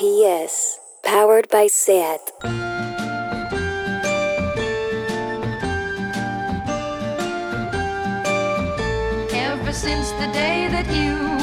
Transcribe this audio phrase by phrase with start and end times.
[0.00, 2.32] PS, powered by SAT.
[9.30, 11.39] Ever since the day that you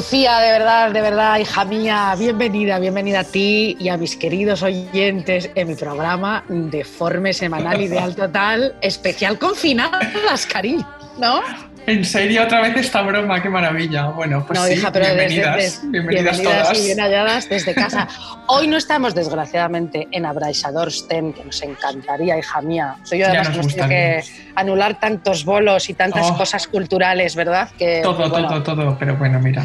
[0.00, 4.62] Lucía, de verdad, de verdad, hija mía, bienvenida, bienvenida a ti y a mis queridos
[4.62, 10.88] oyentes en mi programa Deforme Semanal Ideal Total, especial confinadas, cariño,
[11.18, 11.42] ¿no?
[11.86, 14.08] En serio, otra vez esta broma, qué maravilla.
[14.10, 16.78] Bueno, pues no, sí, hija, pero desde- bienvenidas, desde- bienvenidas, bienvenidas todas.
[16.78, 18.06] y bien halladas desde casa.
[18.48, 22.96] Hoy no estamos, desgraciadamente, en Abraisador STEM, que nos encantaría, hija mía.
[23.02, 24.24] Soy yo, además, nos que hemos que
[24.56, 26.36] anular tantos bolos y tantas Oh.
[26.36, 27.70] cosas culturales, ¿verdad?
[27.78, 29.64] Que, Todo, bueno, todo, todo, pero bueno, mira.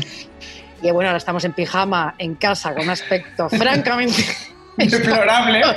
[0.85, 4.23] Y bueno, ahora estamos en pijama, en casa, con un aspecto francamente
[4.77, 5.63] Deplorable.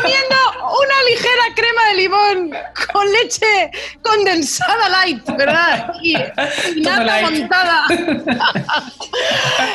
[0.00, 2.50] comiendo una ligera crema de limón
[2.92, 3.70] con leche
[4.02, 5.92] condensada light, ¿verdad?
[6.02, 7.30] Y, y light.
[7.30, 7.84] montada.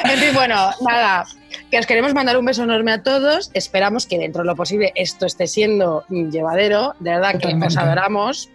[0.03, 1.25] en fin, bueno, nada.
[1.71, 3.51] Que os queremos mandar un beso enorme a todos.
[3.53, 6.93] Esperamos que dentro de lo posible esto esté siendo llevadero.
[6.99, 8.49] De verdad que os adoramos.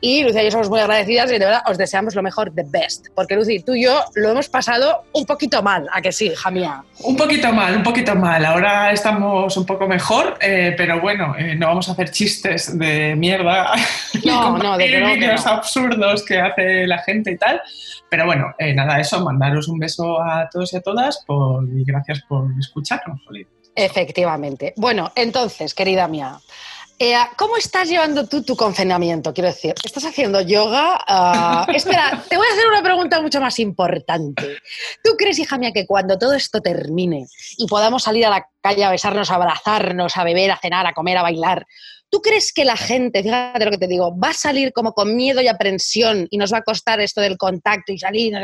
[0.00, 2.64] Y Lucía y yo somos muy agradecidas y de verdad os deseamos lo mejor, the
[2.66, 3.08] best.
[3.14, 6.50] Porque Lucy, tú y yo lo hemos pasado un poquito mal, ¿a que sí, hija
[6.50, 6.82] mía?
[7.00, 8.44] Un poquito mal, un poquito mal.
[8.44, 13.14] Ahora estamos un poco mejor, eh, pero bueno, eh, no vamos a hacer chistes de
[13.16, 13.72] mierda
[14.24, 15.52] No, no, de que no, que vídeos no.
[15.52, 17.60] absurdos que hace la gente y tal.
[18.08, 21.84] Pero bueno, eh, nada, eso, mandaros un beso a todos y a todas por, y
[21.84, 23.20] gracias por escucharnos.
[23.28, 23.46] Oli.
[23.74, 24.74] Efectivamente.
[24.76, 26.38] Bueno, entonces, querida mía,
[27.02, 29.32] eh, ¿cómo estás llevando tú tu confinamiento?
[29.32, 30.98] Quiero decir, ¿estás haciendo yoga?
[31.08, 34.58] Ah, espera, te voy a hacer una pregunta mucho más importante.
[35.02, 38.84] ¿Tú crees, hija mía, que cuando todo esto termine y podamos salir a la calle
[38.84, 41.66] a besarnos, a abrazarnos, a beber, a cenar, a comer, a bailar,
[42.10, 45.16] ¿tú crees que la gente, fíjate lo que te digo, va a salir como con
[45.16, 48.34] miedo y aprensión y nos va a costar esto del contacto y salir,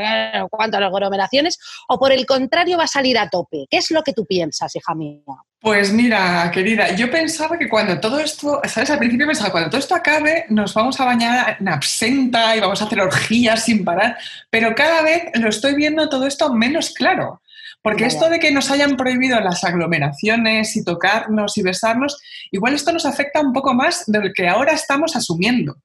[0.51, 1.59] cuánto, las aglomeraciones?
[1.89, 3.67] ¿O por el contrario va a salir a tope?
[3.69, 5.21] ¿Qué es lo que tú piensas, hija mía?
[5.61, 8.91] Pues mira, querida, yo pensaba que cuando todo esto, ¿sabes?
[8.91, 12.81] Al principio pensaba, cuando todo esto acabe, nos vamos a bañar en absenta y vamos
[12.81, 14.17] a hacer orgías sin parar,
[14.49, 17.41] pero cada vez lo estoy viendo todo esto menos claro.
[17.87, 18.17] Porque Vaya.
[18.17, 22.21] esto de que nos hayan prohibido las aglomeraciones y tocarnos y besarnos,
[22.51, 25.77] igual esto nos afecta un poco más de lo que ahora estamos asumiendo.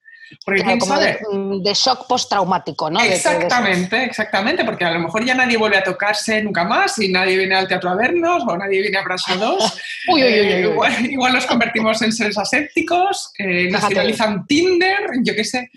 [0.43, 2.97] Porque Claro, como sabe, de, mm, de shock postraumático, ¿no?
[2.99, 6.63] De- de- de- Exactamente, exactamente, porque a lo mejor ya nadie vuelve a tocarse nunca
[6.63, 9.77] más y nadie viene al teatro a vernos o nadie viene a Brasil 2.
[10.07, 15.01] Uy, uy, uy, Eh, uy, igual, igual nos convertimos en seres asépticos, eh, nacionalizan Tinder,
[15.21, 15.69] yo qué sé.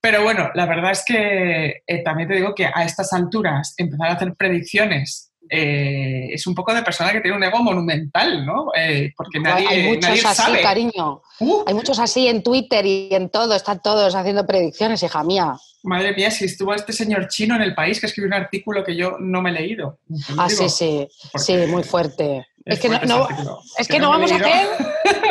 [0.00, 4.08] Pero bueno, la verdad es que eh, también te digo que a estas alturas empezar
[4.08, 8.68] a hacer predicciones eh, es un poco de persona que tiene un ego monumental, ¿no?
[8.74, 10.62] Eh, porque nadie, hay muchos nadie así, sabe.
[10.62, 11.20] cariño.
[11.40, 15.54] Uh, Hay muchos así en Twitter y en todo, están todos haciendo predicciones, hija mía.
[15.82, 18.96] madre mía, si estuvo este señor chino en el país que escribió un artículo que
[18.96, 19.98] yo no me he leído.
[20.38, 22.46] Ah, digo, sí, sí, sí, muy fuerte.
[22.64, 23.42] Es, que no, fuerte
[23.78, 24.66] es que no vamos a hacer,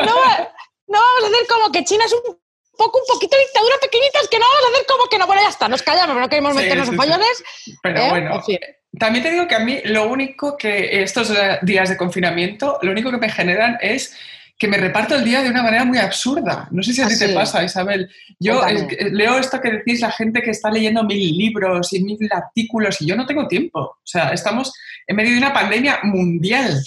[0.05, 0.49] no, va-
[0.87, 2.37] no vamos a hacer como que China es un
[2.77, 5.41] poco, un poquito dictadura pequeñita, es que no vamos a hacer como que no, bueno,
[5.41, 7.05] ya está, nos callamos, no queremos Sí, meternos sí, en sí.
[7.07, 7.43] follones.
[7.81, 8.09] Pero ¿eh?
[8.09, 8.59] bueno, En fin.
[9.01, 13.09] También te digo que a mí lo único que estos días de confinamiento, lo único
[13.09, 14.15] que me generan es
[14.59, 16.67] que me reparto el día de una manera muy absurda.
[16.69, 18.07] No sé si a ti te pasa, Isabel.
[18.39, 22.19] Yo es leo esto que decís, la gente que está leyendo mil libros y mil
[22.31, 23.79] artículos y yo no tengo tiempo.
[23.79, 24.71] O sea, estamos
[25.07, 26.79] en medio de una pandemia mundial,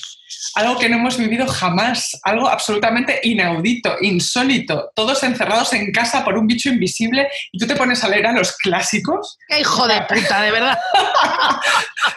[0.55, 6.37] algo que no hemos vivido jamás, algo absolutamente inaudito, insólito, todos encerrados en casa por
[6.39, 9.05] un bicho invisible y tú te pones a leer a los clásicos
[9.49, 10.79] ¡Qué hijo de puta, de verdad!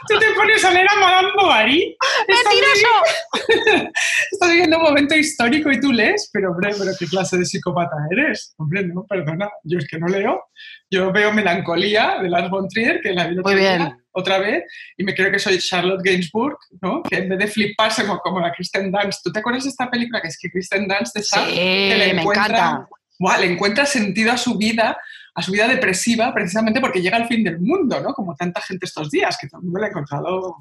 [0.08, 1.98] Tú te pones a leer a Madame Bovary.
[2.28, 3.90] ¡Mentiroso!
[4.32, 7.96] Estás viviendo un momento histórico y tú lees, pero hombre, pero qué clase de psicópata
[8.12, 8.54] eres.
[8.58, 10.46] Hombre, no, perdona, yo es que no leo.
[10.90, 13.98] Yo veo Melancolía de Lars von Trier, que la vi día, bien.
[14.12, 14.63] otra vez,
[14.98, 17.04] y me creo que soy Charlotte Gainsbourg, ¿no?
[17.04, 19.89] Que en vez de fliparse como, como la Kristen Dunst, ¿tú te acuerdas de esta
[19.89, 22.88] película que es que Kristen Dunst está Sí, que le me encuentra- encanta.
[23.19, 24.95] Buah, le encuentra sentido a su vida,
[25.36, 28.13] a su vida depresiva, precisamente porque llega el fin del mundo, ¿no?
[28.13, 30.56] Como tanta gente estos días, que todo el mundo le ha encontrado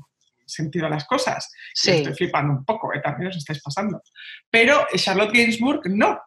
[0.46, 1.52] sentido a las cosas.
[1.74, 1.90] Sí.
[1.90, 3.00] Estoy flipando un poco, ¿eh?
[3.02, 4.00] también os estáis pasando.
[4.50, 6.18] Pero Charlotte Gainsbourg no.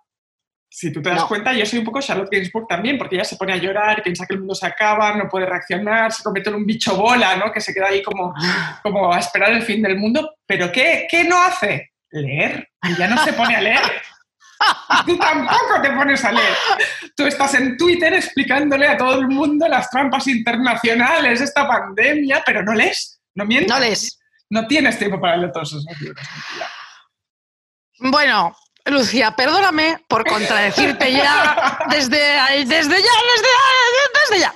[0.71, 1.27] Si tú te das No.
[1.27, 4.25] cuenta, yo soy un poco Charlotte Gainsbourg también, porque ella se pone a llorar, piensa
[4.27, 7.51] que el mundo se acaba, no puede reaccionar, se convierte en un bicho bola, ¿no?
[7.51, 8.33] Que se queda ahí como,
[8.83, 10.35] como a esperar el fin del mundo.
[10.45, 11.91] ¿Pero qué, qué no hace?
[12.11, 12.69] Leer.
[12.83, 13.81] Y ya no se pone a leer.
[15.05, 16.53] Tú tampoco te pones a leer.
[17.15, 22.61] Tú estás en Twitter explicándole a todo el mundo las trampas internacionales, esta pandemia, pero
[22.61, 23.69] no lees, no mientes.
[23.69, 24.19] No lees.
[24.51, 26.27] No tienes tiempo para leer todos esos libros.
[27.99, 28.55] Bueno,
[28.85, 32.17] Lucía, perdóname por contradecirte ya desde,
[32.65, 34.55] desde ya, desde ya, desde ya.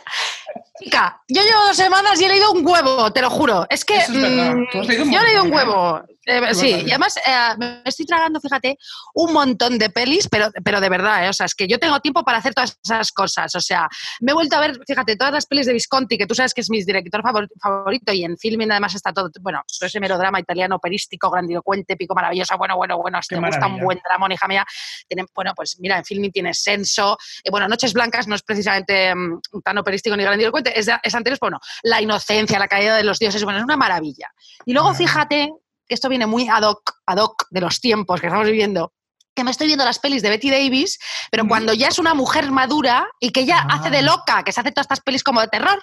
[0.80, 3.66] Chica, yo llevo dos semanas y he leído un huevo, te lo juro.
[3.70, 4.68] Es que es mm, un
[5.12, 6.02] yo he leído un huevo.
[6.26, 8.78] Eh, sí, y además eh, me estoy tragando, fíjate,
[9.14, 12.00] un montón de pelis, pero, pero de verdad, eh, o sea, es que yo tengo
[12.00, 13.54] tiempo para hacer todas esas cosas.
[13.56, 13.90] O sea,
[14.22, 16.62] me he vuelto a ver, fíjate, todas las pelis de Visconti, que tú sabes que
[16.62, 20.40] es mi director favor- favorito, y en filming además está todo, bueno, todo ese melodrama
[20.40, 24.48] italiano operístico, grandilocuente, pico maravilloso, bueno, bueno, bueno, si te gusta un buen drama, hija
[24.48, 24.66] mía,
[25.10, 27.18] tiene- bueno, pues mira, en filming tiene senso,
[27.52, 31.38] bueno, Noches Blancas no es precisamente mm, tan operístico ni grandilocuente, es, de- es anterior,
[31.40, 34.30] pero bueno, la inocencia, la caída de los dioses, bueno, es una maravilla.
[34.66, 34.94] Y luego Ah.
[34.96, 35.52] fíjate
[35.88, 38.94] que esto viene muy ad hoc, ad hoc de los tiempos que estamos viviendo,
[39.36, 41.00] que me estoy viendo las pelis de Betty Davis,
[41.32, 43.76] pero cuando ya es una mujer madura y que ya Ah.
[43.80, 45.82] hace de loca, que se hace todas estas pelis como de terror,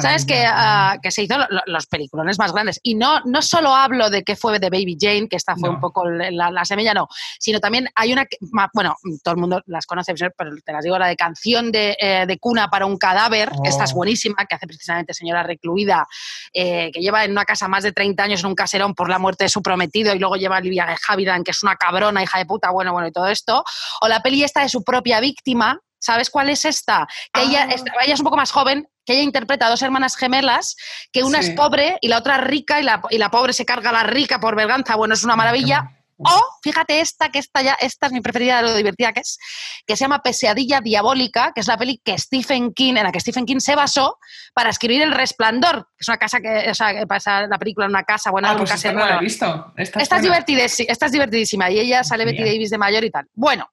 [0.00, 2.80] ¿Sabes que, ah, que se hizo lo- lo- los peliculones más grandes?
[2.82, 5.74] Y no, no solo hablo de que fue de Baby Jane, que esta fue No.
[5.76, 7.08] un poco la, la semilla, no,
[7.38, 8.26] sino también hay una,
[8.72, 12.24] bueno, todo el mundo las conoce, pero te las digo, la de canción de, eh,
[12.26, 13.96] de cuna para un cadáver, que esta es Oh.
[13.96, 16.06] buenísima, que hace precisamente señora recluida,
[16.52, 19.18] eh, que lleva en una casa más de 30 años en un caserón por la
[19.18, 22.38] muerte de su prometido y luego lleva a Olivia Havilland, que es una cabrona, hija
[22.38, 23.64] de puta, bueno, bueno, y todo esto.
[24.00, 27.06] O la peli esta de su propia víctima, ¿sabes cuál es esta?
[27.32, 27.74] Que ella, Ah.
[27.74, 30.76] es- ella es un poco más joven, que ella interpreta a dos hermanas gemelas,
[31.12, 31.50] que una Sí.
[31.50, 33.92] es pobre y la otra es rica, y la, y la pobre se carga a
[33.92, 35.90] la rica por verganza, bueno, es una maravilla.
[36.18, 39.38] O, fíjate esta, que esta ya, esta es mi preferida de lo divertida que es,
[39.86, 43.20] que se llama Pesadilla Diabólica, que es la peli que Stephen King, en la que
[43.20, 44.18] Stephen King se basó
[44.54, 47.86] para escribir El Resplandor, que es una casa que, o sea, que pasa la película
[47.86, 49.72] en una casa, bueno, Ah, pues esta casero, no la he visto.
[49.76, 52.54] Esta, esta es, esta es divertidísima y ella sale Betty Genial.
[52.54, 53.26] Davis de mayor y tal.
[53.34, 53.70] Bueno,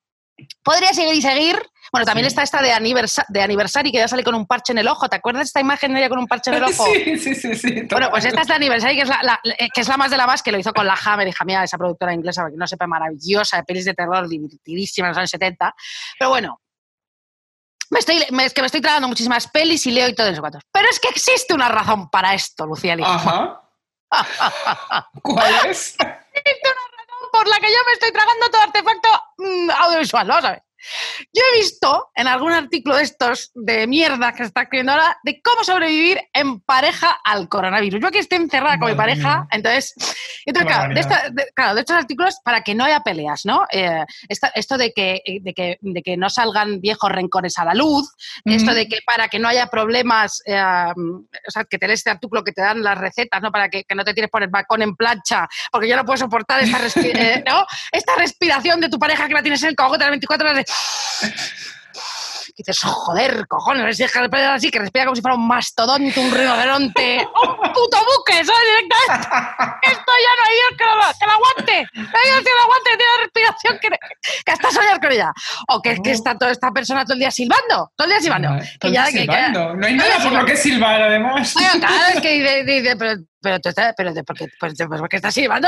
[0.63, 1.61] podría seguir y seguir.
[1.91, 4.77] Bueno, también está esta de, aniversa de aniversario que ya sale con un parche en
[4.79, 5.09] el ojo.
[5.09, 6.85] ¿Te acuerdas de esta imagen de ella con un parche en el ojo?
[6.93, 7.67] Sí, sí, sí, sí.
[7.73, 8.09] Bueno, total.
[8.11, 10.17] pues esta es de aniversario, que es la, la- eh, que es la más de
[10.17, 12.65] la más, que lo hizo con la Hammer, hija mía, esa productora inglesa, porque no
[12.65, 15.75] sepa, maravillosa, de pelis de terror, divertidísima en los años 70.
[16.17, 16.61] Pero bueno,
[17.89, 20.41] me estoy, me- es que me estoy tragando muchísimas pelis y leo y todo eso.
[20.71, 23.03] Pero es que existe una razón para esto, Lucía Lee.
[23.05, 23.61] Ajá.
[25.21, 25.97] ¿Cuál es?
[27.31, 30.63] por la que yo me estoy tragando todo artefacto mm, audiovisual, a ver.
[31.33, 35.17] Yo he visto en algún artículo de estos de mierda que se está escribiendo ahora
[35.23, 38.01] de cómo sobrevivir en pareja al coronavirus.
[38.01, 39.47] Yo aquí estoy encerrada con mi pareja, mía.
[39.51, 39.93] entonces,
[40.45, 43.65] entonces claro, de esta- de- claro, de estos artículos para que no haya peleas, ¿no?
[43.71, 47.73] Eh, esta- esto de que, de, que, de que no salgan viejos rencores a la
[47.73, 48.09] luz,
[48.45, 52.09] esto de que para que no haya problemas, eh, o sea, que te lees este
[52.09, 53.51] artículo que te dan las recetas, ¿no?
[53.51, 56.17] Para que, que no te tires por el balcón en plancha, porque yo no puedo
[56.17, 57.65] soportar esta, respi- eh, ¿no?
[57.91, 60.70] esta respiración de tu pareja que la tienes en el cogote las 24 horas de...
[62.53, 65.47] Y dices, joder, cojones, si es que respira así, que respira como si fuera un
[65.47, 68.61] mastodonte, un rinoceronte, un puto buque, ¿sabes?
[68.67, 69.27] Directamente.
[69.83, 71.87] Esto ya no hay Dios que lo, que lo aguante.
[71.93, 73.89] No hay Dios que lo aguante, tiene una respiración que,
[74.45, 75.31] que hasta soñar con ella.
[75.69, 78.49] O que, que está toda esta persona todo el día silbando, todo el día silbando.
[78.49, 79.73] No, que ya, el que, que- silbando.
[79.75, 81.53] No hay nada por lo que silbar, además.
[81.53, 84.99] bueno, claro, es que dice, dice, pero, pero, tú estás, pero ¿por qué, pues, pues,
[84.99, 85.67] ¿por qué estás silbando?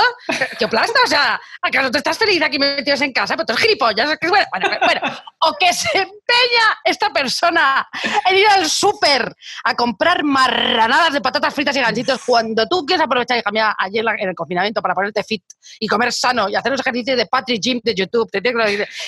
[0.57, 0.99] ¿Qué plasta?
[1.05, 3.35] O sea, ¿acaso tú estás feliz aquí metidos en casa?
[3.35, 4.17] Pero tú eres gilipollas.
[4.21, 5.01] bueno, bueno, bueno.
[5.41, 7.87] O que se empeña esta persona
[8.29, 13.03] en ir al súper a comprar marranadas de patatas fritas y ganchitos cuando tú quieres
[13.03, 15.43] aprovechar, hija mía, ayer en el confinamiento para ponerte fit
[15.79, 18.29] y comer sano y hacer los ejercicios de Patrick Jim de YouTube.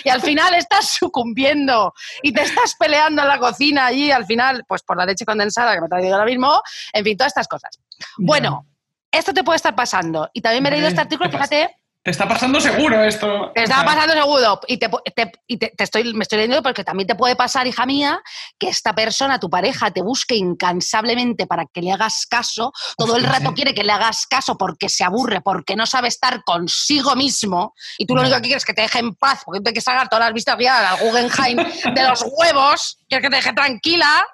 [0.03, 4.63] Y al final estás sucumbiendo y te estás peleando en la cocina allí, al final,
[4.67, 6.61] pues por la leche condensada que me he traído ahora mismo,
[6.93, 7.79] en fin, todas estas cosas.
[8.17, 8.65] Bueno,
[9.11, 10.29] esto te puede estar pasando.
[10.33, 11.69] Y también me he leído este artículo, fíjate,
[12.03, 13.51] Te está pasando seguro esto.
[13.55, 14.59] te estaba pasando seguro.
[14.67, 17.65] Y, te, te- y te- te estoy, me estoy leyendo porque también te puede pasar,
[17.65, 18.21] hija mía,
[18.59, 22.71] que esta persona, tu pareja, te busque incansablemente para que le hagas caso.
[22.95, 23.55] Todo el rato sí.
[23.55, 27.73] quiere que le hagas caso porque se aburre, porque no sabe estar consigo mismo.
[27.97, 28.27] Y tú lo Ya.
[28.27, 30.33] único que quieres es que te deje en paz, porque tienes que sacar todas las
[30.33, 31.57] vistas guiadas al Guggenheim
[31.95, 34.27] de los huevos, quieres que te deje tranquila.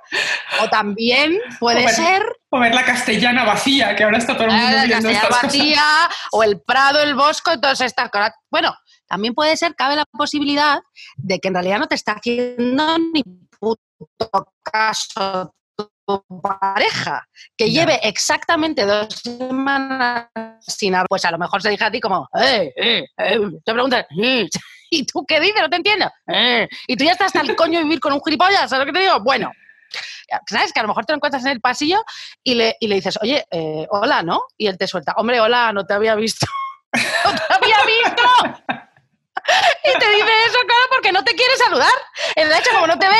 [0.62, 4.51] O también puede Hombre, ser O ver la castellana vacía, que ahora está todo el
[4.51, 5.43] mundo la viendo Castellana estas cosas.
[5.58, 5.84] vacía,
[6.34, 8.31] o el Prado, el Bosco, todas estas cosas.
[8.51, 8.75] Bueno,
[9.08, 10.79] también puede ser, cabe la posibilidad
[11.15, 13.24] de que en realidad no te está haciendo ni
[13.58, 16.25] puto caso tu
[16.60, 20.27] pareja, que lleve exactamente dos semanas
[20.60, 21.08] sin hablar.
[21.08, 24.50] Pues a lo mejor se dice a ti como, eh, eh, eh", te preguntas, "Eh",
[24.89, 25.62] ¿y tú qué dices?
[25.62, 26.12] No te entiendo.
[26.27, 28.91] "Eh", y tú ya estás hasta el coño de vivir con un gilipollas, ¿sabes lo
[28.91, 29.22] que te digo?
[29.22, 29.50] Bueno,
[30.48, 30.74] ¿sabes?
[30.74, 32.04] Que a lo mejor te lo encuentras en el pasillo
[32.44, 34.42] y le, y le dices, oye, eh, hola, ¿no?
[34.58, 36.46] Y él te suelta, hombre, hola, no te había visto.
[36.94, 38.88] ¡No te había visto!
[39.84, 41.92] Y te dice eso, claro, porque no te quiere saludar.
[42.36, 43.16] De hecho, como no te ve,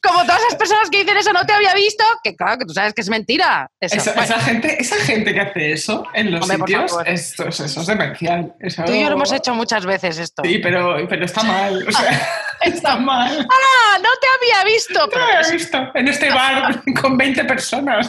[0.00, 2.72] como todas esas personas que dicen eso no te había visto, que claro, que tú
[2.72, 3.68] sabes que es mentira.
[3.80, 3.96] Eso.
[3.96, 7.60] Esa, Bueno, esa gente, esa gente que hace eso en los Hombre, sitios, esto, es-
[7.60, 8.54] eso es demencial.
[8.86, 10.42] Tú y yo lo hemos hecho muchas veces esto.
[10.44, 11.84] Sí, pero, pero está mal.
[11.86, 12.28] O sea,
[12.62, 13.46] está mal.
[13.50, 13.98] ¡Ah!
[14.00, 15.06] No te había visto.
[15.08, 18.08] No lo he visto en este bar con 20 personas.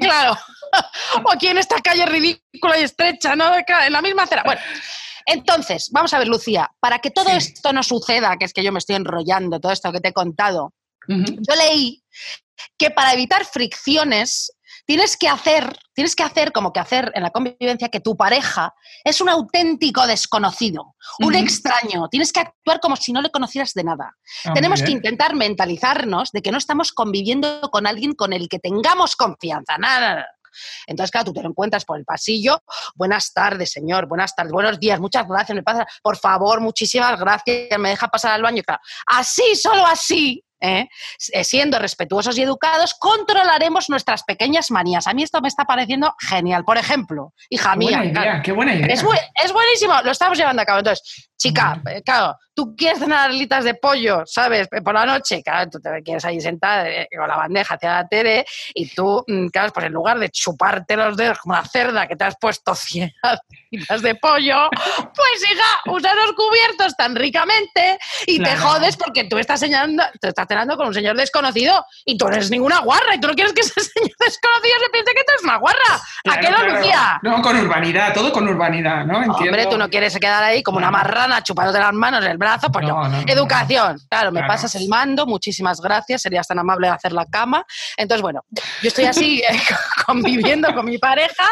[0.00, 0.36] claro.
[1.24, 3.52] O aquí en esta calle ridícula y estrecha, ¿no?
[3.56, 4.42] En la misma acera.
[4.44, 4.60] Bueno,
[5.26, 7.36] entonces, vamos a ver, Lucía, para que todo Sí.
[7.36, 10.12] esto no suceda, que es que yo me estoy enrollando, todo esto que te he
[10.12, 10.72] contado,
[11.06, 12.02] yo leí
[12.78, 14.50] que para evitar fricciones
[14.86, 18.74] tienes que hacer, tienes que hacer como que hacer en la convivencia que tu pareja
[19.02, 22.08] es un auténtico desconocido, un extraño.
[22.10, 24.12] Tienes que actuar como si no le conocieras de nada.
[24.44, 28.58] Ah, Tenemos que intentar mentalizarnos de que no estamos conviviendo con alguien con el que
[28.58, 29.78] tengamos confianza.
[29.78, 30.26] Nada.
[30.86, 32.62] Entonces, claro, tú te lo encuentras por el pasillo.
[32.94, 34.06] Buenas tardes, señor.
[34.06, 34.52] Buenas tardes.
[34.52, 35.00] Buenos días.
[35.00, 35.54] Muchas gracias.
[35.56, 37.78] Me pasa, por favor, muchísimas gracias.
[37.78, 38.62] Me deja pasar al baño.
[38.62, 40.44] Claro, así, solo así.
[40.60, 40.88] ¿eh?
[41.32, 45.06] Eh, Siendo respetuosos y educados, controlaremos nuestras pequeñas manías.
[45.06, 46.64] A mí esto me está pareciendo genial.
[46.64, 48.86] Por ejemplo, hija Qué mía, buena claro, idea, qué buena idea.
[48.94, 50.78] es, bu- es buenísimo, lo estamos llevando a cabo.
[50.78, 54.68] Entonces, chica, eh, claro, tú quieres cenar alitas de pollo, ¿sabes?
[54.68, 58.08] Por la noche, claro, tú te quieres ahí sentada eh, con la bandeja hacia la
[58.08, 62.06] tele y tú, mm, claro, pues en lugar de chuparte los dedos como una cerda
[62.06, 67.98] que te has puesto 100 alitas de pollo, pues hija, usa los cubiertos tan ricamente
[68.26, 68.60] y te Claro.
[68.60, 72.34] jodes porque tú estás, cenando, te estás cenando con un señor desconocido y tú no
[72.34, 75.32] eres ninguna guarra y tú no quieres que ese señor desconocido se piense que tú
[75.32, 76.00] eres una guarra.
[76.30, 76.78] ¿A qué Claro, no, claro.
[76.78, 77.20] Lucía?
[77.22, 79.16] No, con urbanidad, todo con urbanidad, ¿no?
[79.18, 79.44] Entiendo.
[79.44, 81.04] Hombre, tú no quieres quedar ahí como una Claro.
[81.04, 82.94] marrana chupándote las manos, el brazo, pues no.
[82.94, 84.52] No, no, no, Educación, claro, me Claro.
[84.52, 87.64] pasas el mando, muchísimas gracias, serías tan amable de hacer la cama.
[87.96, 88.42] Entonces, bueno,
[88.82, 89.58] yo estoy así eh,
[90.06, 91.48] conviviendo con mi pareja,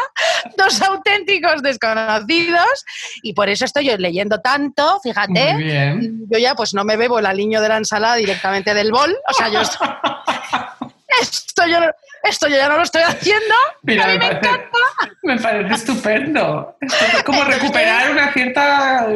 [0.57, 2.85] dos auténticos desconocidos,
[3.23, 5.53] y por eso estoy yo leyendo tanto, fíjate.
[5.53, 6.19] Muy bien.
[6.29, 9.33] Yo ya pues no me bebo el aliño de la ensalada directamente del bol, o
[9.33, 9.79] sea, yo esto,
[11.21, 11.77] esto, yo,
[12.23, 13.53] esto yo ya no lo estoy haciendo,
[13.83, 14.59] Mira, a mí me encanta.
[15.23, 16.75] me parece estupendo.
[16.81, 19.07] Esto es como recuperar una cierta,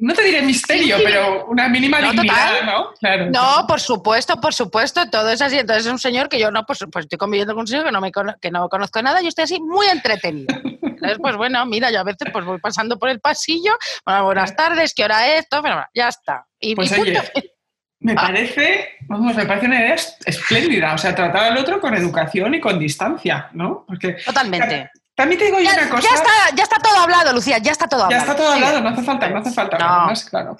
[0.00, 1.04] no te diré misterio, Sí.
[1.06, 2.66] pero una mínima No, dignidad, total.
[2.66, 2.94] ¿no?
[3.00, 3.30] Claro.
[3.30, 5.58] No, por supuesto, por supuesto, todo es así.
[5.58, 7.92] Entonces es un señor que yo no, pues, pues estoy conviviendo con un señor que
[7.92, 10.54] no, me cono- que no conozco nada y estoy así muy entretenido.
[10.82, 13.72] Entonces, pues bueno, mira, yo a veces pues voy pasando por el pasillo,
[14.04, 15.48] bueno, buenas tardes, ¿qué hora es?
[15.48, 16.46] Todo, pero bueno, ya está.
[16.58, 17.20] Y, Pues y punto.
[17.34, 17.52] oye,
[18.00, 18.16] Me Ah.
[18.16, 20.94] parece, vamos, me parece una idea es- espléndida.
[20.94, 23.84] O sea, tratar al otro con educación y con distancia, ¿no?
[23.86, 24.90] Porque Totalmente.
[25.14, 26.08] también te digo yo Ya, una cosa.
[26.08, 28.22] ya está, ya está todo hablado, Lucía, ya está todo Ya hablado.
[28.22, 29.84] está todo hablado, no hace falta, no hace falta No.
[29.84, 30.56] hablar más, claro.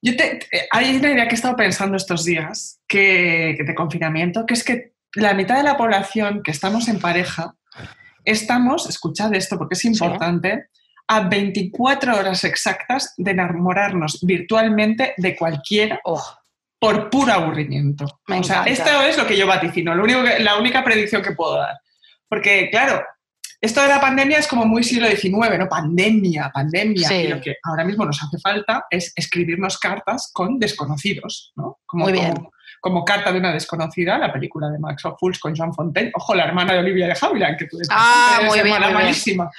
[0.00, 0.40] Yo te,
[0.70, 4.64] hay una idea que he estado pensando estos días que, que de confinamiento, que es
[4.64, 7.54] que la mitad de la población que estamos en pareja,
[8.24, 10.66] estamos, escuchad esto porque es importante,
[11.08, 16.22] a 24 horas exactas de enamorarnos virtualmente de cualquiera Oh,
[16.82, 18.06] por puro aburrimiento.
[18.26, 21.22] Me o sea, esto es lo que yo vaticino, lo único que- la única predicción
[21.22, 21.76] que puedo dar.
[22.28, 23.00] Porque, claro,
[23.60, 25.68] esto de la pandemia es como muy siglo XIX, ¿no?
[25.68, 27.06] Pandemia, pandemia.
[27.06, 27.14] Sí.
[27.14, 31.78] Y lo que ahora mismo nos hace falta es escribirnos cartas con desconocidos, ¿no?
[31.86, 32.34] Como, Muy bien.
[32.34, 32.50] Como,
[32.82, 36.10] como Carta de una desconocida, la película de Max Fools con John Fontaine.
[36.14, 38.94] Ojo, la hermana de Olivia de Havilland, que tú eres Ah, muy bien, hermana muy
[38.96, 39.04] bien.
[39.04, 39.50] malísima.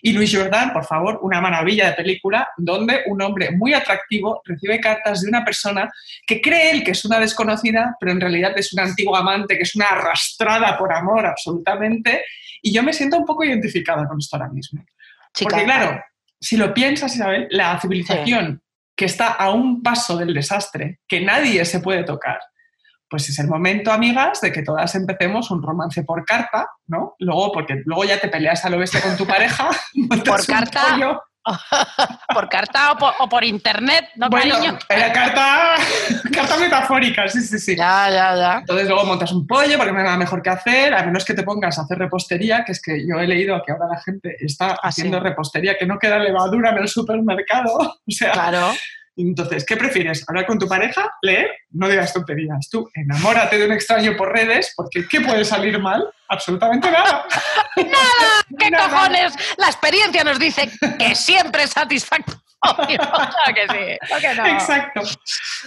[0.00, 4.78] Y Luis Jordan, por favor, una maravilla de película donde un hombre muy atractivo recibe
[4.78, 5.90] cartas de una persona
[6.24, 9.64] que cree él que es una desconocida, pero en realidad es una antigua amante, que
[9.64, 12.22] es una arrastrada por amor absolutamente.
[12.62, 14.84] Y yo me siento un poco identificada con esto ahora mismo.
[15.34, 15.50] chica.
[15.50, 16.00] Porque claro,
[16.40, 18.62] si lo piensas, Isabel, la civilización
[18.94, 22.38] que está a un paso del desastre, que nadie se puede tocar,
[23.08, 27.14] pues es el momento, amigas, de que todas empecemos un romance por carta, ¿no?
[27.18, 29.68] Luego, porque luego ya te peleas a lo bestia con tu pareja.
[30.08, 30.98] Por carta,
[32.34, 34.78] por carta o por, o por internet, ¿no, Bueno, cariño?
[34.88, 35.76] era carta,
[36.34, 37.74] carta metafórica, sí, sí, sí.
[37.76, 38.58] Ya, ya, ya.
[38.58, 41.32] Entonces luego montas un pollo porque no hay nada mejor que hacer, a menos que
[41.32, 44.36] te pongas a hacer repostería, que es que yo he leído que ahora la gente
[44.40, 47.72] está Ah, haciendo repostería que no queda levadura en el supermercado.
[47.78, 48.70] O sea, Claro.
[49.26, 50.24] Entonces, ¿qué prefieres?
[50.28, 51.10] ¿Hablar con tu pareja?
[51.22, 51.50] ¿Leer?
[51.70, 52.68] No digas tonterías.
[52.70, 56.08] Tú enamórate de un extraño por redes porque ¿qué puede salir mal?
[56.28, 57.24] Absolutamente nada.
[57.74, 58.88] ¿Qué Nada.
[58.90, 59.34] cojones?
[59.56, 62.38] La experiencia nos dice que siempre es satisfactorio.
[62.60, 63.98] Claro que sí.
[64.08, 64.46] ¿por qué no?
[64.46, 65.02] Exacto.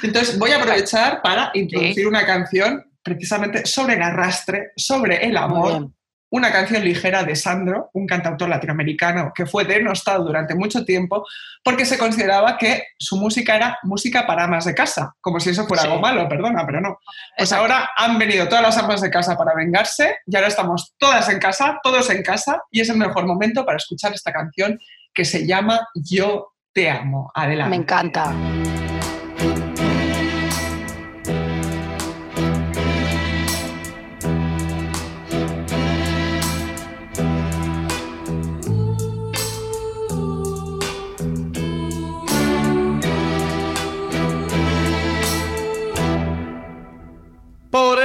[0.03, 5.89] Entonces voy a aprovechar para introducir una canción precisamente sobre el arrastre, sobre el amor.
[6.34, 11.26] Una canción ligera de Sandro, un cantautor latinoamericano que fue denostado durante mucho tiempo
[11.62, 15.68] porque se consideraba que su música era música para amas de casa, como si eso
[15.68, 15.90] fuera Sí.
[15.90, 16.98] algo malo, perdona, pero no.
[17.38, 17.62] Pues Exacto.
[17.64, 21.38] ahora han venido todas las amas de casa para vengarse y ahora estamos todas en
[21.40, 24.80] casa, todos en casa y es el mejor momento para escuchar esta canción
[25.14, 27.30] que se llama Yo te amo.
[27.36, 27.70] Adelante.
[27.70, 28.34] Me encanta.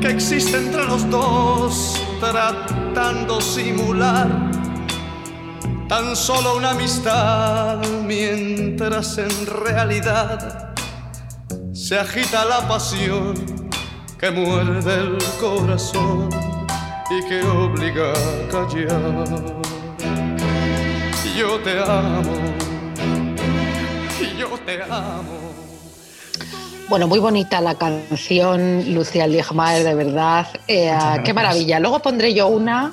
[0.00, 4.28] que existe entre los dos tratando simular
[5.88, 10.72] tan solo una amistad mientras en realidad
[11.74, 13.34] se agita la pasión
[14.18, 16.30] que muerde el corazón
[17.10, 19.62] y que obliga a callar.
[21.36, 22.34] Yo te amo,
[24.38, 25.51] yo te amo.
[26.92, 30.46] Bueno, muy bonita la canción, Lucía Ligmaer, de verdad.
[30.68, 30.94] Eh,
[31.24, 31.80] qué maravilla.
[31.80, 32.92] Luego pondré yo una,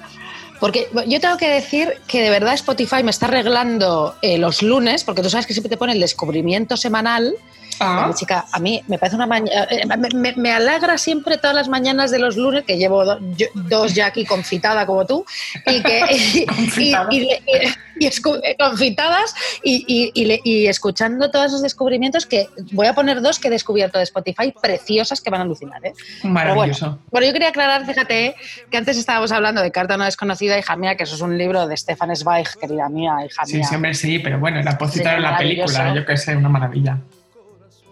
[0.61, 5.03] porque yo tengo que decir que de verdad Spotify me está arreglando eh, los lunes,
[5.03, 7.35] porque tú sabes que siempre te pone el descubrimiento semanal.
[7.79, 8.11] Ah.
[8.13, 9.67] chica, a mí me parece una mañana.
[10.13, 13.03] me, me, alegra siempre todas las mañanas de los lunes, que llevo
[13.55, 15.25] dos ya aquí confitada como tú,
[15.65, 16.01] y que.
[16.77, 17.29] y,
[17.99, 23.97] y, confitadas y, escuchando todos esos descubrimientos que voy a poner dos que he descubierto
[23.97, 25.85] de Spotify preciosas que van a alucinar.
[25.85, 25.93] ¿eh?
[26.23, 26.99] Maravilloso.
[27.11, 28.35] Bueno, yo quería aclarar, fíjate,
[28.69, 31.67] que antes estábamos hablando de Carta no desconocida, hija mía, que eso es un libro
[31.67, 33.63] de Stefan Zweig, querida mía, hija mía.
[33.63, 36.99] Sí, siempre sí, pero bueno, la posita en la película, yo que sé, una maravilla.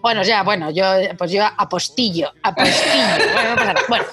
[0.07, 0.85] Bueno, ya, bueno, yo
[1.17, 3.03] pues yo apostillo, apostillo.
[3.33, 4.05] bueno, bueno,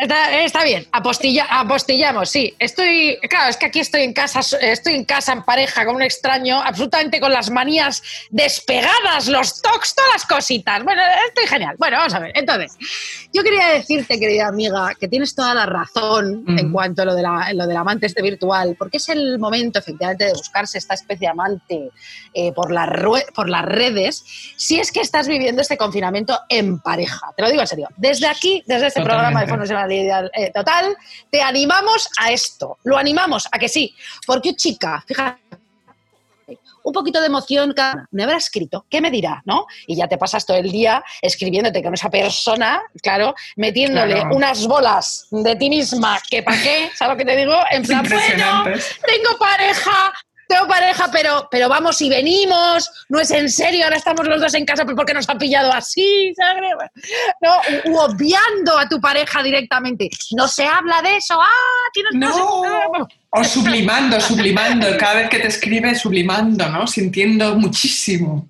[0.00, 2.54] Está, bien, Apostilla, apostillamos, sí.
[2.58, 6.02] Estoy, claro, es que aquí estoy en casa, estoy en casa en pareja con un
[6.02, 10.82] extraño, absolutamente con las manías despegadas, los tocs, todas las cositas.
[10.82, 11.76] Bueno, estoy genial.
[11.78, 12.32] Bueno, vamos a ver.
[12.34, 12.76] Entonces,
[13.32, 17.22] yo quería decirte, querida amiga, que tienes toda la razón en cuanto a lo, de
[17.22, 21.28] la, lo del amante este virtual, porque es el momento, efectivamente, de buscarse esta especie
[21.28, 21.90] de amante
[22.32, 22.84] eh, por, la
[23.34, 24.24] por las redes,
[24.56, 27.32] si es que estás viviendo este confinamiento en pareja.
[27.36, 27.88] Te lo digo en serio.
[27.96, 29.46] Desde aquí, desde este programa de
[29.90, 30.96] Eh, total,
[31.30, 32.78] te animamos a esto.
[32.84, 33.94] Lo animamos a que sí.
[34.26, 35.40] Porque, chica, fíjate,
[36.84, 37.74] un poquito de emoción,
[38.10, 39.42] me habrá escrito, ¿qué me dirá?
[39.46, 39.66] ¿no?
[39.86, 45.26] Y ya te pasas todo el día escribiéndote con esa persona, claro, metiéndole unas bolas
[45.30, 47.54] de ti misma, que para qué, ¿sabes lo que te digo?
[47.70, 50.12] En plan, bueno, tengo pareja,
[50.48, 54.54] tengo pareja, pero, pero vamos y venimos, no es en serio, ahora estamos los dos
[54.54, 56.62] en casa porque nos ha pillado así, ¿sabes?
[57.40, 60.08] No, obviando a tu pareja directamente.
[60.36, 63.08] No se habla de eso, ah, tienes no.
[63.30, 66.86] O sublimando, sublimando, cada vez que te escribe, sublimando, ¿no?
[66.86, 68.48] Sintiendo muchísimo.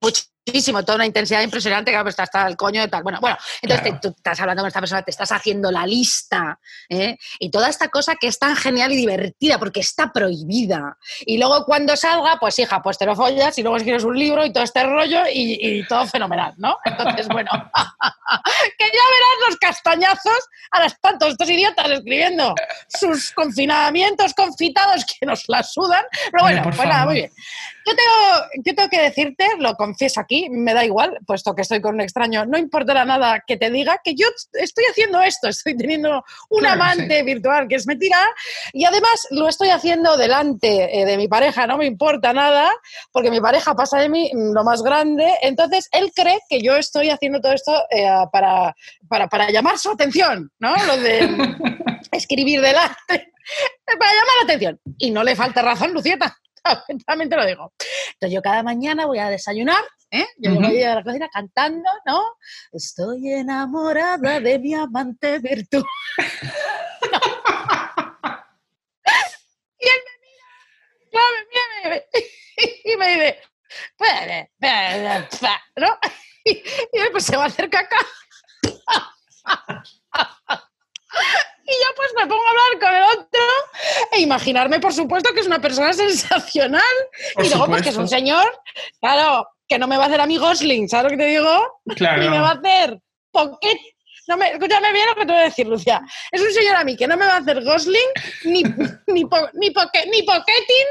[0.00, 3.02] Muchísimo muchísimo, toda una intensidad impresionante, que pues, está hasta el coño de tal.
[3.02, 7.16] Bueno, bueno, entonces tú estás hablando con esta persona, te estás haciendo la lista, ¿eh?
[7.38, 10.98] y toda esta cosa que es tan genial y divertida, porque está prohibida.
[11.20, 14.44] Y luego cuando salga, pues hija, pues te lo follas y luego escribes un libro
[14.44, 16.76] y todo este rollo y, todo fenomenal, ¿no?
[16.84, 17.50] Entonces, bueno,
[18.78, 22.54] que ya verás los castañazos a las tantos estos idiotas escribiendo
[22.88, 26.04] sus confinamientos confitados que nos la sudan.
[26.30, 27.32] Pero bueno, pues nada, muy bien.
[27.86, 31.80] Yo tengo, yo tengo que decirte, lo confieso aquí, me da igual, puesto que estoy
[31.80, 35.76] con un extraño, no importará nada que te diga que yo estoy haciendo esto, estoy
[35.76, 38.18] teniendo un amante virtual que es mentira
[38.72, 42.70] y además lo estoy haciendo delante eh, de mi pareja, no me importa nada,
[43.10, 47.10] porque mi pareja pasa de mí lo más grande, entonces él cree que yo estoy
[47.10, 48.74] haciendo todo esto eh, para,
[49.08, 50.74] para, para llamar su atención, ¿no?
[50.86, 51.28] Lo de
[52.12, 52.96] escribir delante,
[53.86, 54.80] para llamar la atención.
[54.98, 56.36] Y no le falta razón, Lucieta.
[57.06, 57.72] También te lo digo.
[58.14, 60.26] Entonces yo cada mañana voy a desayunar, ¿eh?
[60.38, 62.22] Yo voy a la cocina cantando, ¿no?
[62.72, 65.84] Estoy enamorada de mi amante virtual.
[69.78, 72.04] y él me mira, me mira,
[72.84, 73.38] y me dice,
[75.76, 75.88] ¿no?
[76.44, 77.98] Y, y después se va a hacer caca.
[81.72, 83.40] Y yo pues me pongo a hablar con el otro
[84.12, 86.82] e imaginarme, por supuesto, que es una persona sensacional.
[87.42, 88.46] y luego pues que es un señor,
[89.00, 91.80] claro, que no me va a hacer a mí Gosling, ¿sabes lo que te digo?
[91.96, 92.24] Claro.
[92.24, 93.78] Y me va a hacer pocket.
[94.28, 96.00] No me, escúchame bien lo que te voy a decir, Lucia.
[96.30, 98.00] Es un señor a mí que no me va a hacer Gosling,
[98.44, 98.62] ni,
[99.08, 100.86] ni, po, ni, poque, ni pocketing,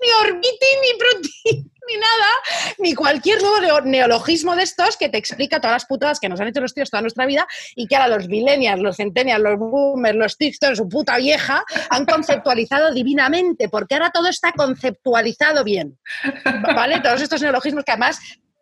[0.00, 2.30] ni orbiting, ni protein ni nada,
[2.78, 6.48] ni cualquier nuevo neologismo de estos que te explica todas las putadas que nos han
[6.48, 10.16] hecho los tíos toda nuestra vida y que ahora los millennials, los centennials, los boomers,
[10.16, 15.98] los TikToks, su puta vieja, han conceptualizado divinamente, porque ahora todo está conceptualizado bien.
[16.74, 17.00] ¿Vale?
[17.00, 18.20] Todos estos neologismos que además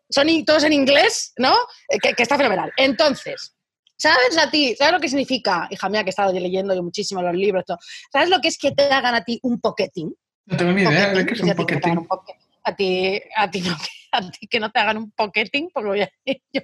[0.09, 1.55] son todos en inglés, ¿no?
[2.03, 2.73] Que, que está fenomenal.
[2.77, 3.55] Entonces,
[4.01, 4.75] ¿Sabes a ti?
[4.77, 5.69] ¿Sabes lo que significa?
[5.71, 7.65] Hija mía, que he estado leyendo yo muchísimo los libros.
[7.67, 7.79] Todo.
[8.13, 10.13] ¿Sabes lo que es que te hagan a ti un pocketing?
[10.47, 11.99] No tengo ni idea de qué es un poquetín.
[11.99, 12.35] un poque-
[12.65, 13.77] A ti, a, ti no,
[14.13, 16.61] a ti que no te hagan un pocketing, porque voy a ir yo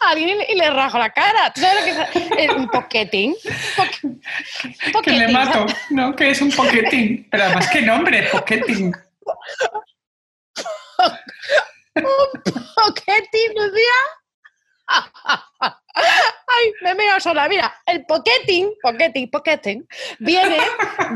[0.00, 1.52] a alguien y le rajo la cara.
[1.52, 3.34] ¿Tú sabes lo que es un pocketing?
[4.04, 4.20] Un
[5.02, 5.32] Que le pocketing.
[5.32, 6.14] mato, ¿no?
[6.14, 7.26] Que es un poquetín.
[7.30, 8.28] Pero además, ¿qué nombre?
[8.30, 8.92] Poquetín.
[11.94, 13.98] Pocketing, Lucía.
[14.88, 17.48] Ay, me he meado sola.
[17.48, 19.86] Mira, el pocketing, pocketing, pocketing,
[20.18, 20.58] viene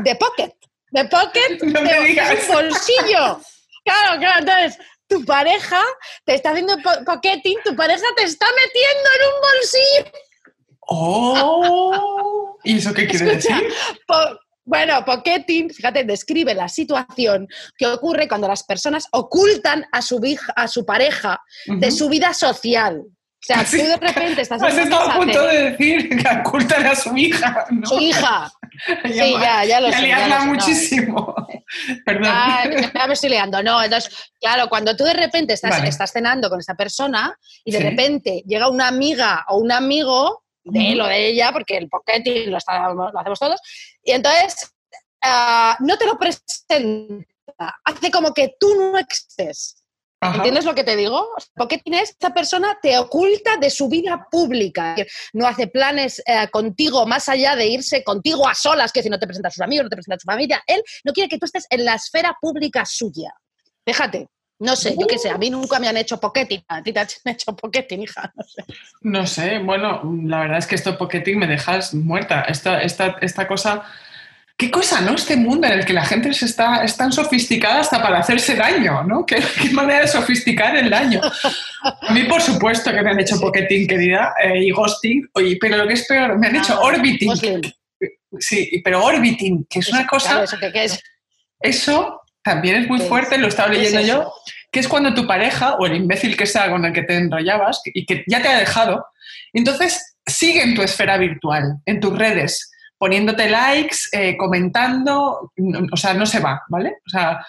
[0.03, 0.53] de pocket.
[0.91, 2.31] De pocket, No de, digas.
[2.31, 3.39] es un bolsillo.
[3.85, 5.79] Claro, claro, entonces tu pareja
[6.25, 10.11] te está haciendo po- pocketing, tu pareja te está metiendo en un bolsillo.
[10.87, 12.57] ¡Oh!
[12.63, 13.73] ¿Y eso qué quiere Escucha, decir?
[14.07, 20.19] po- bueno, pocketing, fíjate, describe la situación que ocurre cuando las personas ocultan a su,
[20.55, 23.01] a su pareja de su vida social.
[23.41, 26.85] O sea, tú de repente estás Has estado a punto de de decir que ocultan
[26.85, 27.87] a su hija, ¿no?
[27.87, 28.51] su hija.
[29.03, 30.07] Sí, ya, ya lo ya sé.
[30.07, 30.53] ya liarla no.
[30.53, 31.35] muchísimo.
[32.05, 32.31] Perdón.
[32.33, 33.61] Ah, ya me estoy liando.
[33.61, 35.89] No, entonces, claro, cuando tú de repente estás, Vale.
[35.89, 37.83] estás cenando con esa persona y de Sí.
[37.83, 41.89] repente llega una amiga o un amigo de él o de ella, porque el
[42.49, 43.59] lo, está- lo hacemos todos,
[44.03, 44.71] y entonces
[45.23, 47.25] ah, no te lo presenta,
[47.83, 49.80] hace como que tú no existes.
[50.23, 50.37] Ajá.
[50.37, 51.29] ¿Entiendes lo que te digo?
[51.55, 54.95] Porque tienes esta persona te oculta de su vida pública.
[55.33, 59.17] No hace planes eh, contigo más allá de irse contigo a solas, que si no
[59.17, 60.63] te presenta a sus amigos, no te presenta a su familia.
[60.67, 63.33] Él no quiere que tú estés en la esfera pública suya.
[63.83, 64.27] Fíjate.
[64.59, 66.63] No sé, yo qué sé, a mí nunca me han hecho pocketing.
[66.67, 68.31] A ti te han hecho pocketing, hija.
[68.35, 68.63] No sé.
[69.01, 72.41] No sé, bueno, la verdad es que esto pocketing me dejas muerta.
[72.41, 73.83] Esta, esta, esta cosa.
[74.61, 75.15] ¿Qué cosa, no?
[75.15, 78.53] Este mundo en el que la gente se está, es tan sofisticada hasta para hacerse
[78.53, 79.25] daño, ¿no?
[79.25, 81.19] ¿Qué, qué manera de sofisticar el daño?
[81.81, 85.77] A mí, por supuesto, que me han hecho pocketing, querida, eh, y ghosting, oye, pero
[85.77, 87.29] lo que es peor, me han hecho Ah, orbiting.
[87.29, 87.61] Muslim.
[88.37, 90.29] Sí, pero orbiting, que es una cosa.
[90.29, 90.45] Claro,
[91.59, 92.31] ¿eso es?
[92.43, 94.33] También es muy fuerte, lo estaba ¿Qué es leyendo yo,
[94.71, 97.81] que es cuando tu pareja o el imbécil que sea con el que te enrollabas
[97.83, 99.07] y que ya te ha dejado,
[99.53, 102.70] entonces sigue en tu esfera virtual, en tus redes,
[103.01, 106.97] poniéndote likes, eh, comentando, no- o sea, no se va, ¿vale?
[107.07, 107.43] O sea,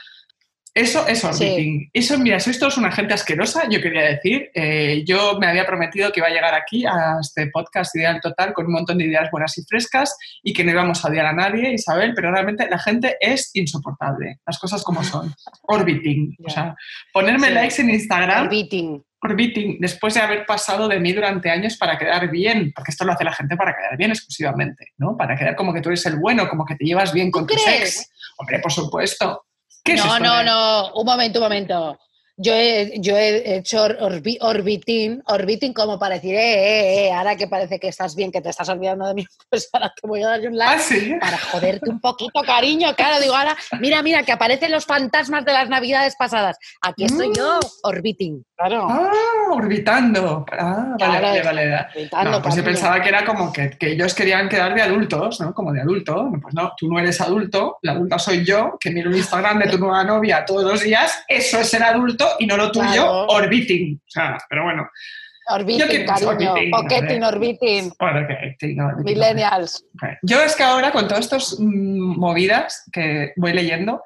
[0.75, 1.91] eso es orbiting.
[1.93, 4.49] Eso, mira, sois todos una gente asquerosa, yo quería decir.
[4.55, 8.55] Eh, yo me había prometido que iba a llegar aquí a este podcast Ideal Total
[8.55, 11.35] con un montón de ideas buenas y frescas y que no íbamos a odiar a
[11.35, 15.35] nadie, Isabel, pero realmente la gente es insoportable, las cosas como son.
[15.65, 16.35] Orbiting.
[16.47, 16.75] O sea,
[17.13, 17.53] ponerme Sí.
[17.53, 19.05] likes en Instagram, Orbiting.
[19.23, 23.13] Orbiting, después de haber pasado de mí durante años para quedar bien, porque esto lo
[23.13, 25.17] hace la gente para quedar bien exclusivamente, ¿no?
[25.17, 27.55] Para quedar como que tú eres el bueno, como que te llevas bien con ¿Tú
[27.55, 27.97] tu crees?
[27.99, 28.11] ex.
[28.39, 29.47] Hombre, por supuesto.
[29.85, 31.99] ¿Qué es no, esto no, de- no, un momento, un momento.
[32.37, 37.37] Yo he, yo he hecho orbi- orbiting, orbiting como para decir, eh, eh, eh, ahora
[37.37, 40.23] que parece que estás bien, que te estás olvidando de mí, pues ahora te voy
[40.23, 41.15] a dar un like Ah, sí.
[41.21, 42.95] para joderte un poquito, cariño.
[42.97, 46.57] Claro, digo, ahora, mira, mira, que aparecen los fantasmas de las navidades pasadas.
[46.81, 48.43] Aquí estoy yo, orbiting.
[48.57, 48.87] Claro.
[48.89, 49.11] Ah,
[49.51, 50.45] orbitando.
[50.53, 51.87] Ah, vale, Claro, vale, vale.
[51.95, 55.41] orbitando, No, pues yo pensaba que era como que, que ellos querían quedar de adultos,
[55.41, 55.53] ¿no?
[55.53, 56.15] Como de adulto.
[56.31, 59.59] No, Pues no, tú no eres adulto, la adulta soy yo, que miro el Instagram
[59.61, 61.25] de tu nueva novia todos los días.
[61.29, 63.27] Eso es ser adulto y no lo tuyo, Claro.
[63.29, 63.97] orbiting.
[63.97, 64.89] O sea, pero bueno.
[65.49, 66.29] Orbiting, cariño.
[66.29, 67.93] orbiting, Pocketing, orbiting.
[68.77, 69.05] No, orbiting.
[69.05, 69.85] Millennials.
[70.23, 74.03] Yo es que ahora con todas estas mm, movidas que voy leyendo,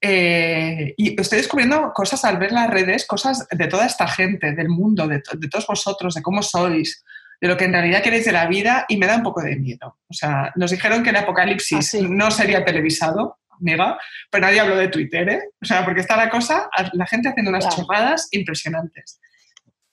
[0.00, 4.68] eh, y estoy descubriendo cosas al ver las redes, cosas de toda esta gente, del
[4.68, 7.02] mundo, de, to- de todos vosotros, de cómo sois,
[7.40, 9.56] de lo que en realidad queréis de la vida, y me da un poco de
[9.56, 9.96] miedo.
[10.08, 12.06] O sea, nos dijeron que el apocalipsis Ah, sí.
[12.08, 13.98] no sería televisado, amiga,
[14.30, 15.40] pero nadie habló de Twitter, ¿eh?
[15.62, 17.82] O sea, porque está la cosa, la gente haciendo unas Claro.
[17.84, 19.20] chorradas impresionantes.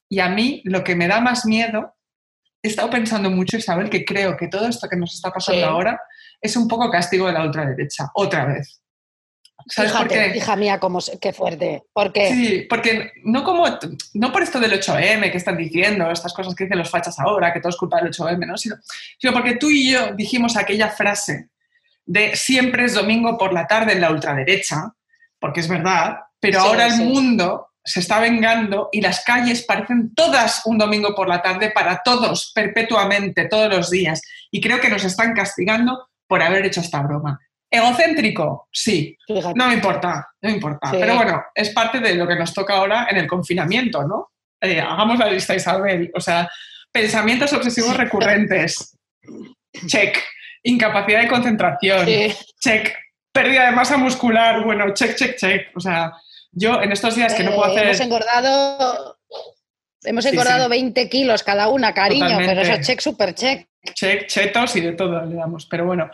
[0.10, 1.95] Y a mí lo que me da más miedo,
[2.62, 5.67] he estado pensando mucho, Isabel, que creo que todo esto que nos está pasando Sí.
[5.67, 5.99] ahora
[6.41, 8.80] es un poco castigo de la ultraderecha, otra vez.
[9.67, 10.34] ¿Sabes por qué?
[10.36, 11.84] hija mía, cómo, se- qué fuerte.
[11.93, 12.30] ¿Por qué?
[12.34, 13.65] Sí, porque no como
[14.13, 17.54] no por esto del 8M que están diciendo, estas cosas que dicen los fachas ahora,
[17.54, 18.58] que todo es culpa del 8M, ¿no?
[18.58, 18.76] Sino,
[19.17, 21.47] sino porque tú y yo dijimos aquella frase
[22.06, 24.94] de siempre es domingo por la tarde en la ultraderecha,
[25.39, 30.13] porque es verdad, pero Sí, ahora el mundo se está vengando y las calles parecen
[30.13, 34.22] todas un domingo por la tarde para todos, perpetuamente, todos los días.
[34.52, 37.39] Y creo que nos están castigando por haber hecho esta broma.
[37.70, 38.70] ¿Egocéntrico?
[38.72, 39.18] Sí.
[39.28, 39.54] Fíjate.
[39.56, 40.92] No me importa, no me importa.
[40.92, 40.98] Sí.
[41.00, 44.32] Pero bueno, es parte de lo que nos toca ahora en el confinamiento, ¿no?
[44.62, 46.12] Eh, hagamos la lista, Isabel.
[46.13, 46.50] O sea,
[46.92, 48.98] pensamientos obsesivos recurrentes.
[49.88, 50.18] Check.
[50.63, 52.06] Incapacidad de concentración.
[52.06, 52.34] Sí.
[52.60, 52.93] Check.
[53.32, 54.63] Pérdida de masa muscular.
[54.63, 55.76] Bueno, check, check, check.
[55.76, 56.13] O sea,
[56.52, 58.06] yo en estos días que no puedo Eh, Hemos hacer...
[58.06, 59.17] engordado.
[60.04, 60.69] Hemos engordado sí.
[60.69, 63.67] 20 kilos cada una, cariño, pero eso check, super check.
[63.95, 65.65] che- chetos y de todo le damos.
[65.65, 66.10] Pero bueno,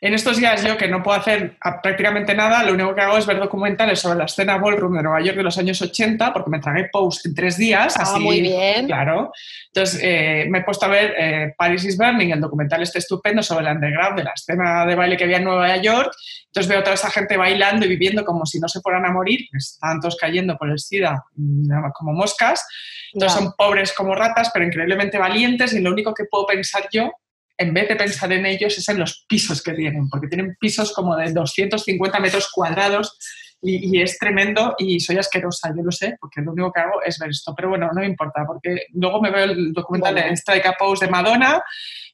[0.00, 3.26] en estos días yo que no puedo hacer prácticamente nada, lo único que hago es
[3.26, 6.60] ver documentales sobre la escena ballroom de Nueva York de los años 80, porque me
[6.60, 7.96] tragué post en tres días.
[7.96, 8.86] Ah, así, muy bien.
[8.86, 9.32] Claro.
[9.66, 13.42] Entonces eh, me he puesto a ver eh, Paris is Burning, el documental este estupendo
[13.42, 16.12] sobre el underground de la escena de baile que había en Nueva York.
[16.46, 19.10] Entonces veo a toda esa gente bailando y viviendo como si no se fueran a
[19.10, 22.64] morir, pues estaban todos cayendo por el SIDA mm, como moscas.
[23.12, 27.10] Entonces son pobres como ratas, pero increíblemente valientes y lo único que puedo pensar yo,
[27.58, 30.92] en vez de pensar en ellos, es en los pisos que tienen, porque tienen pisos
[30.92, 33.18] como de 250 metros cuadrados
[33.60, 37.02] y, y es tremendo y soy asquerosa, yo lo sé, porque lo único que hago
[37.02, 37.52] es ver esto.
[37.56, 40.28] Pero bueno, no me importa, porque luego me veo el documental Bueno.
[40.28, 41.62] de Strike a Pose de Madonna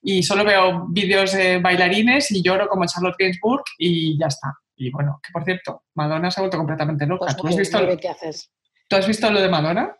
[0.01, 4.55] y solo veo vídeos de bailarines y lloro como Charlotte Gainsbourg y ya está.
[4.77, 7.27] Y bueno, que por cierto, Madonna se ha vuelto completamente loca.
[7.27, 8.51] Pues ¿Tú, has visto, muy bien, ¿qué haces?
[8.89, 9.97] ¿Tú has visto lo de Madonna?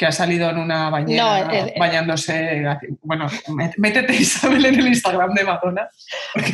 [0.00, 1.74] Que ha salido en una bañera No, eh.
[1.78, 2.64] bañándose.
[3.02, 5.90] Bueno, mé- métete Isabel en el Instagram de Madonna.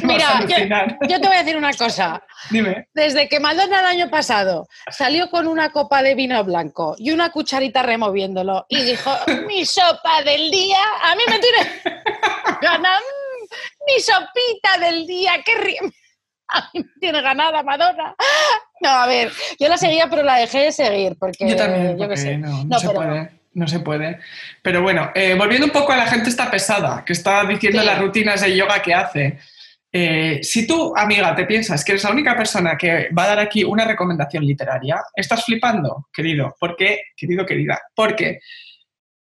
[0.02, 1.06] Mira, yo-.
[1.08, 2.20] Yo te voy a decir una cosa.
[2.50, 2.88] Dime.
[2.92, 7.30] Desde que Madonna el año pasado salió con una copa de vino blanco y una
[7.30, 9.12] cucharita removiéndolo y dijo,
[9.46, 11.82] mi sopa del día, a mí me tiene
[12.60, 15.94] ganas, mm, mi sopita del día, qué ri-
[16.48, 18.12] A mí me tiene ganada Madonna.
[18.80, 21.98] No, a ver, yo la seguía, pero la dejé de seguir porque Yo también.
[21.98, 22.36] yo qué sé.
[22.38, 23.30] No, no No, se pero- puede.
[23.54, 24.18] No se puede.
[24.62, 27.86] Pero bueno, eh, volviendo un poco a la gente está pesada, que está diciendo Sí.
[27.86, 29.38] las rutinas de yoga que hace.
[29.90, 33.38] Eh, si tú, amiga, te piensas que eres la única persona que va a dar
[33.38, 36.54] aquí una recomendación literaria, estás flipando, querido.
[36.60, 37.80] ¿Por qué, querido, querida?
[37.94, 38.40] Porque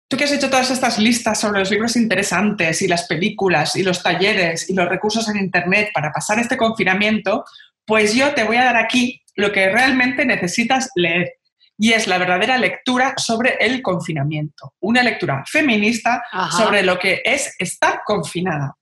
[0.06, 3.82] tú que has hecho todas estas listas sobre los libros interesantes y las películas y
[3.82, 7.44] los talleres y los recursos en Internet para pasar este confinamiento,
[7.84, 11.34] pues yo te voy a dar aquí lo que realmente necesitas leer.
[11.78, 14.74] Y es la verdadera lectura sobre el confinamiento.
[14.80, 16.56] Una lectura feminista Ajá.
[16.56, 18.74] sobre lo que es estar confinada.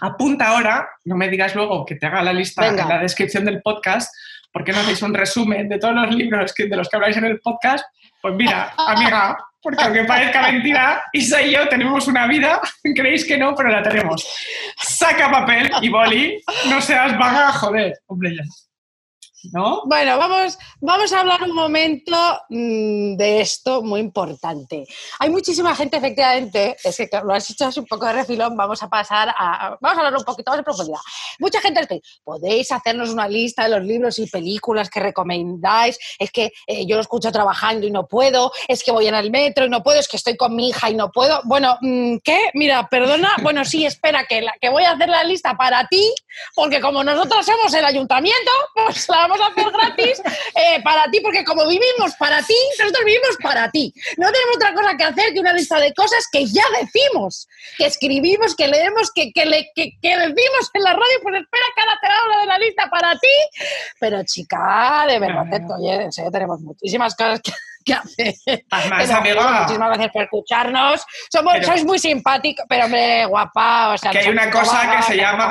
[0.00, 2.82] Apunta ahora, no me digas luego que te haga la lista Venga.
[2.82, 4.12] en la descripción del podcast,
[4.52, 7.24] porque no hacéis un resumen de todos los libros que, de los que habláis en
[7.24, 7.84] el podcast.
[8.20, 12.60] Pues mira, amiga, porque aunque parezca mentira, Isa y yo tenemos una vida,
[12.94, 14.24] creéis que no, pero la tenemos.
[14.76, 18.42] Saca papel y boli, no seas vaga, joder, hombre ya.
[19.52, 19.82] ¿No?
[19.86, 22.16] Bueno, vamos, vamos a hablar un momento
[22.48, 24.84] mm, de esto muy importante.
[25.18, 28.82] Hay muchísima gente, efectivamente, es que lo has hecho así un poco de refilón, vamos
[28.82, 30.98] a pasar a, vamos a hablar un poquito más de profundidad.
[31.38, 36.30] Mucha gente dice, podéis hacernos una lista de los libros y películas que recomendáis, es
[36.30, 39.64] que eh, yo lo escucho trabajando y no puedo, es que voy en el metro
[39.64, 41.40] y no puedo, es que estoy con mi hija y no puedo.
[41.44, 42.50] Bueno, mm, ¿qué?
[42.54, 46.14] Mira, perdona, bueno, sí, espera, que, la, que voy a hacer la lista para ti,
[46.54, 50.22] porque como nosotros somos el ayuntamiento, pues la vamos a hacer gratis
[50.54, 53.92] eh, para ti, porque como vivimos para ti, nosotros vivimos para ti.
[54.16, 57.46] No tenemos otra cosa que hacer que una lista de cosas que ya decimos,
[57.76, 61.64] que escribimos, que leemos, que, que, le- que- que decimos en la radio, pues espera
[62.00, 63.28] te hablo de la lista para ti.
[64.00, 65.44] Pero chica, de verdad,
[65.78, 67.52] oye, tenemos muchísimas cosas que,
[67.84, 68.34] que hacer.
[68.70, 69.60] Haz más, amiga.
[69.60, 71.06] Muchísimas gracias por escucharnos.
[71.32, 73.94] Somos, Pero- sois muy simpáticos, pero hombre, guapa.
[73.94, 75.50] O sea, Que hay una cosa que se llama-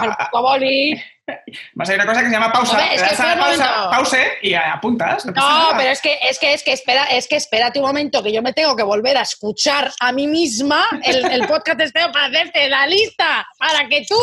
[1.73, 2.93] Más hay una cosa que se llama pausa.
[2.93, 3.89] Es que pausa, momento.
[3.91, 5.25] pause y apuntas.
[5.25, 8.23] No, No, pero es que, es que, es que espera, es que espérate un momento
[8.23, 11.99] que yo me tengo que volver a escuchar a mí misma el, el podcast este
[12.09, 14.17] para hacerte la lista, para que tú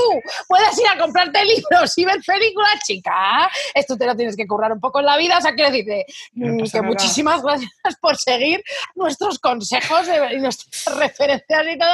[0.49, 3.51] puedas ir a comprarte libros y ver películas, chica.
[3.75, 5.39] Esto te lo tienes que currar un poco en la vida.
[5.39, 8.63] O sea, quiero decirte No mm, que muchísimas gracias por seguir
[8.95, 11.91] nuestros consejos y nuestras referencias y todo.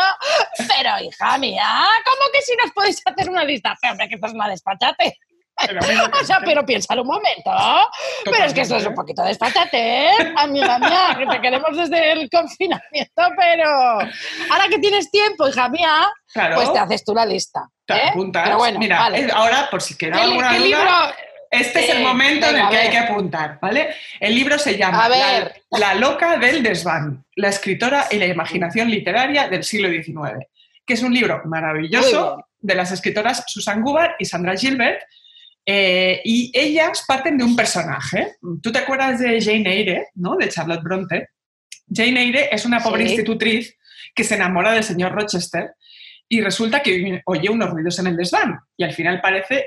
[0.57, 3.77] Pero, hija mía, ¿cómo que si nos podéis hacer una lista?
[3.81, 4.49] Pero, hombre, que esto es una
[5.67, 5.81] Pero
[6.21, 7.51] O sea, pero piénsalo un momento.
[8.25, 10.13] Pero es que esto es un poquito despachate, ¿eh?
[10.37, 16.11] amiga mía, que te queremos desde el confinamiento, pero ahora que tienes tiempo, hija mía,
[16.33, 16.55] Claro.
[16.57, 17.61] pues te haces tú la lista.
[17.87, 18.09] Te ¿eh?
[18.09, 18.45] apuntas.
[18.45, 19.19] Pero bueno, Mira, vale.
[19.21, 21.15] es- ahora, por si queda ¿Qué, li- alguna duda, libro?
[21.51, 23.95] este es el Eh, momento en el que hay que apuntar, ¿vale?
[24.19, 25.53] El libro se llama la.
[25.73, 30.47] La loca del desván, la escritora y la imaginación literaria del siglo XIX,
[30.87, 32.47] que es un libro maravilloso.
[32.61, 35.01] De las escritoras Susan Gubar y Sandra Gilbert,
[35.67, 38.37] eh, y ellas parten de un personaje.
[38.63, 40.37] ¿Tú te acuerdas de Jane Eyre, ¿no?
[40.37, 41.29] De Charlotte Bronte.
[41.93, 43.11] Jane Eyre es una pobre Sí.
[43.13, 43.77] institutriz
[44.15, 45.73] que se enamora del señor Rochester
[46.29, 48.59] y resulta que oye unos ruidos en el desván.
[48.77, 49.67] Y al final parece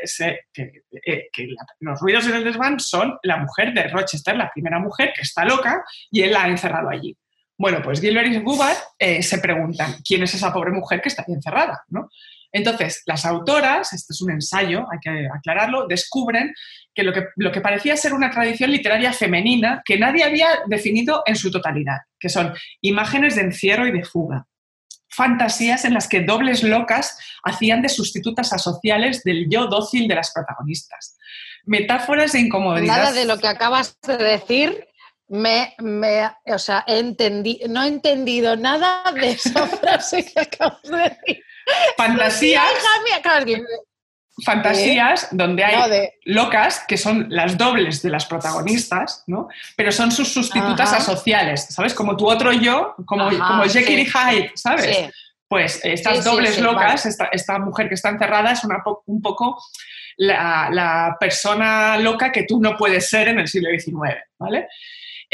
[0.53, 0.71] que,
[1.05, 4.79] eh, que la- los ruidos en el desván son la mujer de Rochester, la primera
[4.79, 7.15] mujer que está loca y él la ha encerrado allí.
[7.57, 11.23] Bueno, pues Gilbert y Gubar eh, se preguntan quién es esa pobre mujer que está
[11.27, 12.09] ahí encerrada, ¿no?
[12.53, 16.53] Entonces, las autoras, este es un ensayo, hay que aclararlo, descubren
[16.93, 21.49] que lo, que parecía ser una tradición literaria femenina que nadie había definido en su
[21.49, 24.45] totalidad, que son imágenes de encierro y de fuga,
[25.09, 30.31] fantasías en las que dobles locas hacían de sustitutas asociales del yo dócil de las
[30.31, 31.17] protagonistas,
[31.65, 32.97] metáforas de incomodidad.
[32.97, 34.87] Nada de lo que acabas de decir
[35.27, 35.73] me,
[36.45, 41.43] o sea, no he entendido nada de esa frase que acabas de decir.
[41.97, 42.63] Fantasías,
[44.45, 49.47] fantasías donde hay no, de- locas que son las dobles de las protagonistas, ¿no?
[49.77, 50.97] Pero son sus sustitutas Ajá.
[50.97, 51.93] asociales, ¿sabes?
[51.93, 54.11] Como tu otro yo, como, Ajá, como Jekyll y sí.
[54.11, 54.85] Hyde, ¿sabes?
[54.97, 55.09] sí.
[55.47, 59.21] Pues estas Sí, dobles locas, esta, esta mujer que está encerrada es una po- un
[59.21, 59.61] poco
[60.17, 64.67] la, la persona loca que tú no puedes ser en el siglo XIX, ¿vale?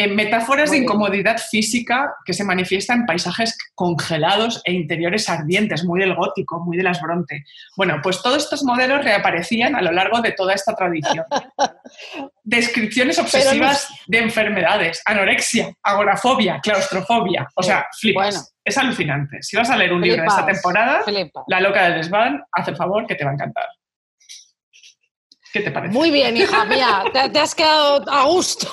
[0.02, 0.84] En metáforas Muy de bien.
[0.84, 6.78] incomodidad física que se manifiesta en paisajes congelados e interiores ardientes, muy del gótico, muy
[6.78, 7.44] de las Bronte.
[7.76, 11.26] Bueno, pues todos estos modelos reaparecían a lo largo de toda esta tradición.
[12.46, 17.50] Descripciones obsesivas de enfermedades, anorexia, agorafobia, claustrofobia.
[17.56, 18.36] O sea, flipas.
[18.36, 18.48] Bueno.
[18.64, 19.42] Es alucinante.
[19.42, 21.44] Si vas a leer un libro de esta temporada, flipas.
[21.48, 23.66] La loca del desván, haz el favor que te va a encantar.
[25.52, 25.94] ¿Qué te parece?
[25.94, 28.70] Muy bien, hija mía, te, te has quedado a gusto.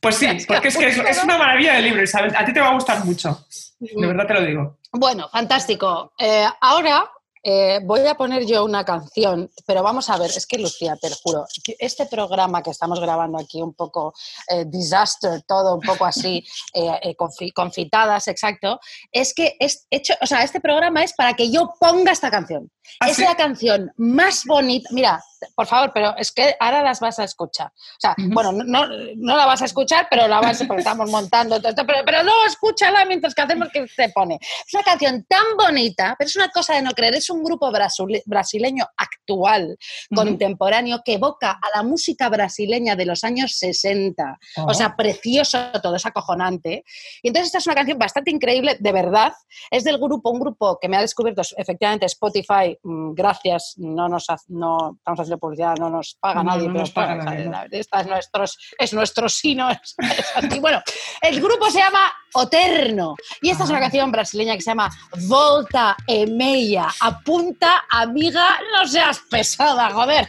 [0.00, 2.34] Pues sí, porque es que es, es una maravilla de libro, Isabel.
[2.34, 3.44] A ti te va a gustar mucho.
[3.78, 4.78] De verdad te lo digo.
[4.92, 6.12] Bueno, fantástico.
[6.18, 7.10] Eh, ahora
[7.42, 11.08] eh, voy a poner yo una canción, pero vamos a ver, es que Lucía, te
[11.10, 11.44] lo juro,
[11.78, 14.12] este programa que estamos grabando aquí, un poco
[14.48, 20.26] eh, disaster, todo un poco así, eh, confi- confitadas, exacto, es que es hecho, o
[20.26, 22.70] sea, este programa es para que yo ponga esta canción.
[22.98, 23.22] ¿Ah, es sí?
[23.22, 24.88] la canción más bonita.
[24.92, 25.22] Mira,
[25.54, 27.68] por favor, pero es que ahora las vas a escuchar.
[27.68, 31.58] O sea, bueno, no, no la vas a escuchar, pero la vas porque estamos montando
[31.58, 34.38] todo esto, pero, pero no, escúchala mientras que hacemos que se pone.
[34.40, 37.14] Es una canción tan bonita, pero es una cosa de no creer.
[37.14, 39.76] Es un grupo brasile- brasileño actual,
[40.14, 44.38] contemporáneo, que evoca a la música brasileña de los años 60.
[44.66, 46.84] O sea, precioso todo, es acojonante.
[47.22, 49.32] Y entonces esta es una canción bastante increíble, de verdad.
[49.70, 52.76] Es del grupo, un grupo que me ha descubierto efectivamente Spotify.
[52.82, 56.72] mm, Gracias, no nos ha- no estamos haciendo publicidad, no nos paga No, nadie, no
[56.74, 58.44] pero nos paga nadie, esta es nuestro,
[58.78, 59.70] es nuestro sino.
[59.70, 60.60] Es, es así.
[60.60, 60.80] Bueno,
[61.22, 62.00] el grupo se llama
[62.34, 63.82] Oterno y esta es una Ah.
[63.82, 64.90] canción brasileña que se llama
[65.26, 66.88] Volta e Meia.
[67.00, 70.28] Apunta, amiga, no seas pesada, joder.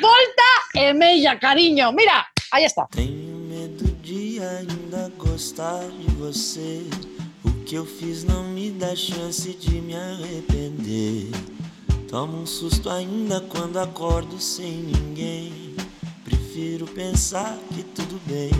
[0.00, 1.92] Volta e Meia, cariño.
[1.92, 2.86] Mira, ahí está.
[2.90, 6.84] Tenho medo de ainda gostar de você.
[7.44, 11.30] O que eu fiz não me dá chance de me arrepender.
[12.10, 15.76] Tomo um susto ainda quando acordo sem ninguém.
[16.24, 18.50] Prefiro pensar que tudo bem.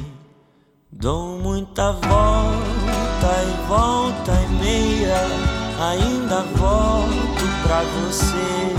[1.00, 5.20] Dou muita volta e volta e meia.
[5.80, 8.74] Ainda volto pra você.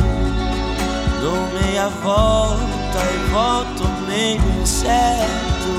[1.21, 5.71] Dou meia volta e volto meio incerto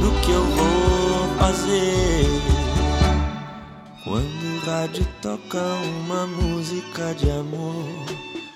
[0.00, 2.24] do que eu vou fazer.
[4.04, 5.62] Quando o rádio toca
[6.00, 7.84] uma música de amor,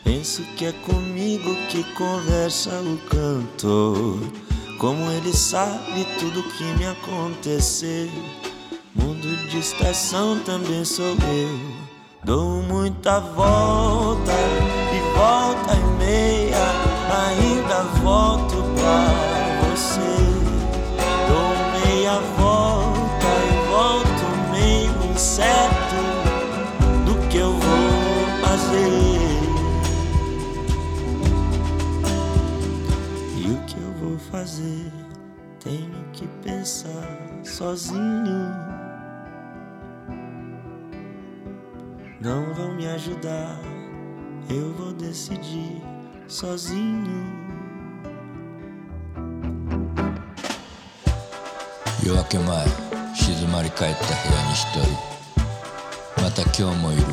[0.02, 4.49] penso que é comigo que conversa o cantor.
[4.80, 8.10] Como ele sabe tudo que me acontecer.
[8.94, 11.60] Mundo de estação também sou eu.
[12.24, 16.66] Dou muita volta e volta e meia,
[17.28, 20.29] ainda volto pra você.
[34.31, 34.91] fazer?
[35.59, 37.07] Tenho que pensar
[37.43, 38.53] sozinho.
[42.21, 43.59] Não vão me ajudar,
[44.49, 45.81] eu vou decidir
[46.27, 47.45] sozinho.
[52.05, 52.67] 夜明け前
[53.15, 57.03] 静まり返った部屋に一人また今日もいる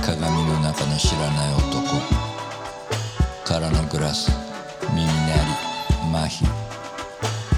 [0.00, 1.68] 鏡の中の知らない男
[3.44, 4.30] 空のグラス
[4.94, 5.41] 耳鳴り
[6.12, 6.44] 麻痺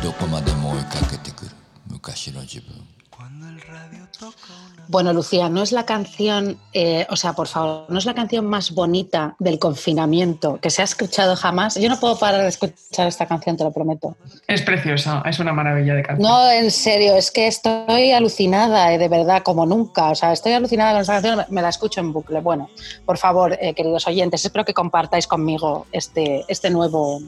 [0.02, 1.50] どこまでも追いかけてくる
[1.88, 2.74] 昔の自分
[3.10, 4.32] Cuando el radio toca
[4.74, 8.14] una Bueno, Lucía, no es la canción, eh, o sea, por favor, no es la
[8.14, 11.74] canción más bonita del confinamiento que se ha escuchado jamás.
[11.76, 14.16] Yo no puedo parar de escuchar esta canción, te lo prometo.
[14.48, 16.26] Es preciosa, es una maravilla de canción.
[16.28, 20.10] No, en serio, es que estoy alucinada, eh, de verdad, como nunca.
[20.10, 22.40] O sea, estoy alucinada con esta canción, me- me la escucho en bucle.
[22.40, 22.70] Bueno,
[23.04, 27.20] por favor, eh, queridos oyentes, espero que compartáis conmigo este, este nuevo.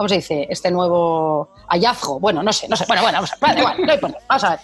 [0.00, 0.46] ¿Cómo se dice?
[0.48, 2.18] Este nuevo hallazgo.
[2.18, 2.86] Bueno, no sé, no sé.
[2.88, 4.18] Bueno, bueno, vamos a, vale, igual, no importa.
[4.26, 4.60] Vamos a ver.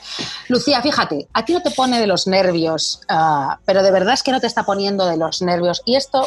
[0.49, 4.23] Lucía, fíjate, a ti no te pone de los nervios, ah, pero de verdad es
[4.23, 5.83] que no te está poniendo de los nervios.
[5.85, 6.27] Y esto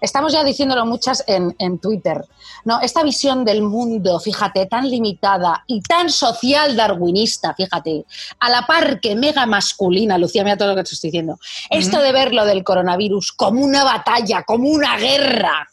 [0.00, 2.24] estamos ya diciéndolo muchas en, en Twitter,
[2.64, 2.80] ¿no?
[2.80, 8.04] Esta visión del mundo, fíjate, tan limitada y tan social darwinista, fíjate,
[8.40, 11.38] a la par que mega masculina, Lucía, mira todo lo que te estoy diciendo.
[11.70, 15.67] Esto de ver lo del coronavirus como una batalla, como una guerra.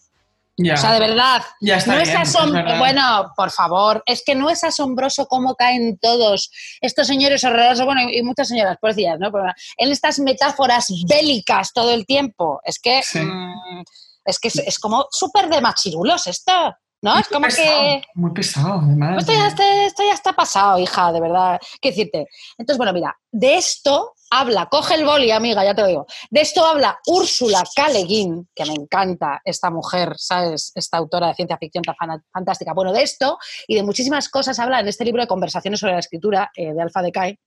[0.58, 0.76] Ya.
[0.76, 2.78] O sea, de verdad, Ya está no bien, es asombroso.
[2.78, 6.50] Bueno, por favor, es que no es asombroso cómo caen todos
[6.80, 9.32] estos señores horrorosos, bueno, y muchas señoras, pobrecillas, ¿no?
[9.32, 9.46] Pero
[9.78, 12.62] en estas metáforas bélicas todo el tiempo.
[12.64, 13.20] Es que Sí.
[13.20, 13.84] mm,
[14.26, 17.20] es que es, es como súper de machirulos esto, ¿no?
[17.20, 18.02] Es como pesado, que.
[18.16, 19.18] Muy pesado, además.
[19.20, 21.60] Esto ya, está, esto ya está pasado, hija, de verdad.
[21.82, 22.28] ¿Qué decirte?
[22.58, 26.06] Entonces, bueno, mira, de esto habla, coge el boli, amiga, ya te lo digo.
[26.30, 27.64] De esto habla Úrsula
[28.08, 30.72] Guin, que me encanta esta mujer, ¿sabes?
[30.76, 31.96] Esta autora de ciencia ficción tan
[32.32, 32.74] fantástica.
[32.74, 36.00] Bueno, de esto y de muchísimas cosas habla en este libro de conversaciones sobre la
[36.00, 37.40] escritura eh, de Alfa Decay.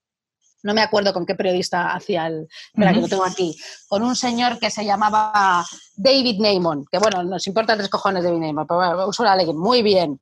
[0.61, 2.47] No me acuerdo con qué periodista hacía el.
[2.73, 3.55] Espera, que lo tengo aquí.
[3.87, 5.65] Con un señor que se llamaba
[5.95, 9.81] David Neyman, que bueno, nos importa tres cojones David Neyman, pero bueno, Úrsula Guin, muy
[9.81, 10.19] bien.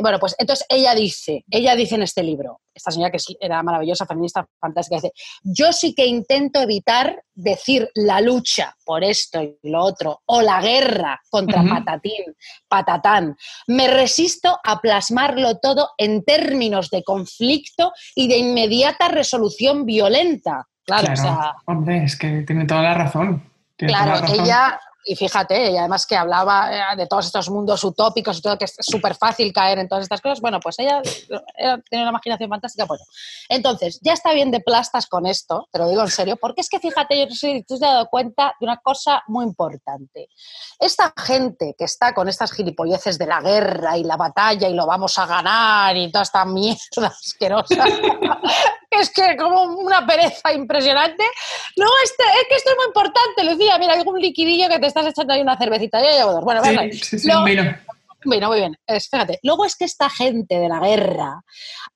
[0.00, 4.06] Bueno, pues entonces ella dice, ella dice en este libro, esta señora que era maravillosa,
[4.06, 9.82] feminista, fantástica, dice, yo sí que intento evitar decir la lucha por esto y lo
[9.84, 12.34] otro, o la guerra contra patatín,
[12.68, 13.36] patatán.
[13.66, 20.66] Me resisto a plasmarlo todo en términos de conflicto y de inmediata resolución violenta.
[20.84, 23.42] Claro, Claro, o sea, hombre, es que tiene toda la razón.
[23.76, 24.44] tiene toda Claro, la razón.
[24.44, 28.58] ella, y fíjate, ella además que hablaba eh, de todos estos mundos utópicos y todo,
[28.58, 32.48] que es súper fácil caer en todas estas cosas, bueno, pues ella, tiene una imaginación
[32.48, 32.86] fantástica.
[32.86, 33.04] Bueno,
[33.48, 36.68] entonces, ya está bien de plastas con esto, te lo digo en serio, porque es
[36.68, 39.44] que fíjate, yo no sé si tú te has dado cuenta de una cosa muy
[39.44, 40.28] importante.
[40.78, 44.86] Esta gente que está con estas gilipolleces de la guerra y la batalla y lo
[44.86, 48.20] vamos a ganar y toda esta mierda asquerosa, que
[49.00, 51.24] es que como una pereza impresionante,
[51.76, 53.78] no, este, es que esto es muy importante, Lucía.
[53.78, 56.00] Mira, un liquidillo que te estás echando ahí una cervecita.
[56.02, 56.44] Yo llevo dos.
[56.44, 56.62] Bueno.
[56.62, 57.84] Sí, sí, sí, Lo- mira.
[58.24, 58.76] Bueno, muy bien.
[58.86, 59.40] Es- fíjate.
[59.42, 61.42] Luego es que esta gente de la guerra,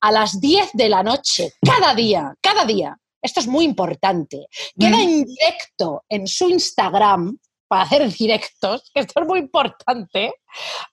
[0.01, 4.47] a las 10 de la noche, cada día, cada día, esto es muy importante,
[4.79, 5.01] queda Mm.
[5.01, 7.39] en directo en su Instagram
[7.69, 10.33] para hacer directos, que esto es muy importante,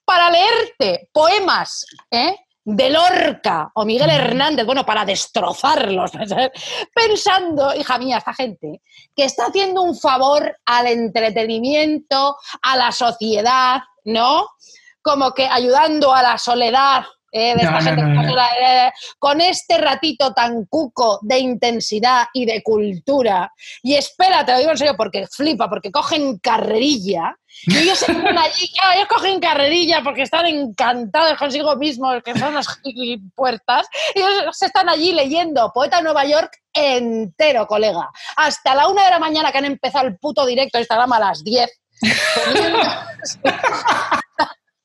[0.04, 2.36] para leerte poemas, ¿eh?
[2.64, 6.12] De Lorca o Miguel Hernández, bueno, para destrozarlos,
[6.94, 8.80] pensando, hija mía, esta gente
[9.14, 14.48] que está haciendo un favor al entretenimiento, a la sociedad, ¿no?
[15.02, 17.04] Como que ayudando a la soledad.
[17.36, 22.26] Eh, de No, esta no, gente no, eh, con este ratito tan cuco de intensidad
[22.32, 23.52] y de cultura.
[23.82, 27.36] Y espera, te lo digo en serio, porque flipa, porque cogen carrerilla.
[27.66, 32.54] Y ellos están allí, claro, ellos cogen carrerilla porque están encantados consigo mismos, que son
[32.54, 32.68] los
[33.34, 33.88] puertas.
[34.14, 38.10] Y ellos están allí leyendo Poeta Nueva York entero, colega.
[38.36, 41.18] Hasta la una de la mañana que han empezado el puto directo de Instagram a
[41.18, 41.80] las 10.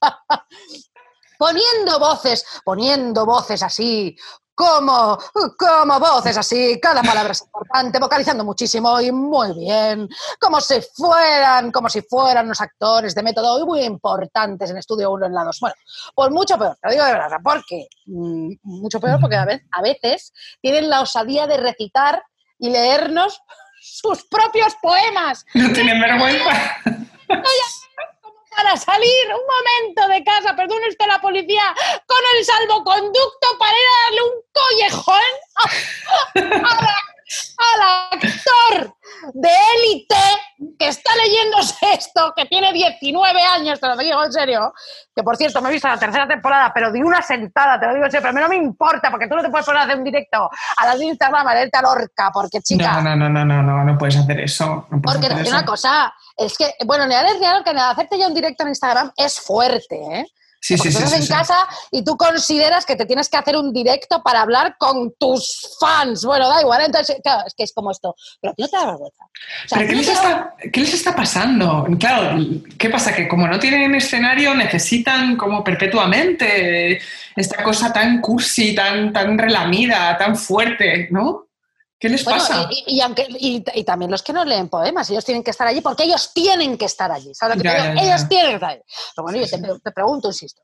[1.39, 4.15] poniendo voces, poniendo voces así,
[4.53, 5.17] como,
[5.57, 11.71] como voces así, cada palabra es importante, vocalizando muchísimo y muy bien, como si fueran,
[11.71, 15.45] como si fueran unos actores de método y muy importantes en Estudio 1 en la
[15.45, 15.59] 2.
[15.61, 15.75] Bueno,
[16.13, 19.65] pues mucho peor, te lo digo de verdad, porque mm, mucho peor porque a veces,
[19.71, 22.21] a veces tienen la osadía de recitar
[22.57, 23.41] y leernos
[23.81, 26.75] sus propios poemas No tienen vergüenza.
[28.55, 31.73] para salir un momento de casa, perdone usted la policía,
[32.05, 35.21] con el salvoconducto para ir a darle un collejón
[35.55, 37.03] a- la-
[37.57, 38.95] al actor
[39.33, 40.15] de élite
[40.77, 44.73] que está leyéndose esto, que tiene 19 años, te lo digo en serio,
[45.15, 47.93] que por cierto me he visto la tercera temporada, pero de una sentada, te lo
[47.93, 49.97] digo en serio, pero no me importa, porque tú no te puedes poner a hacer
[49.97, 53.01] un directo a las de Instagram a leerte a Lorca, porque chica...
[53.01, 54.87] No, no, no, no, no, no, no puedes hacer eso.
[54.89, 55.55] No puedes Porque hacer digo eso.
[55.57, 58.33] una cosa, es que, bueno, ni a leer ni a que nada, hacerte ya un
[58.33, 60.25] directo en Instagram es fuerte, ¿eh?
[60.61, 64.21] Sí, sí, estás en casa y tú consideras que te tienes que hacer un directo
[64.21, 66.25] para hablar con tus fans.
[66.25, 68.15] Bueno, da igual, entonces, claro, es que es como esto.
[68.41, 69.23] Pero no te da vergüenza.
[69.23, 71.87] O sea, ¿Pero a qué les, está, qué les está pasando?
[71.99, 72.43] Claro,
[72.77, 73.15] ¿qué pasa?
[73.15, 76.99] Que como no tienen escenario, necesitan como perpetuamente
[77.35, 81.48] esta cosa tan cursi, tan, tan relamida, tan fuerte, ¿no?
[81.99, 82.67] ¿Qué les Bueno, pasa?
[82.71, 85.67] y, y aunque, y, y también los que no leen poemas, ellos tienen que estar
[85.67, 87.33] allí porque ellos tienen que estar allí.
[87.33, 88.01] ¿Sabes lo que Ya, ya.
[88.01, 88.81] Ellos tienen que estar allí.
[89.15, 90.61] Pero bueno, yo te, te pregunto, insisto.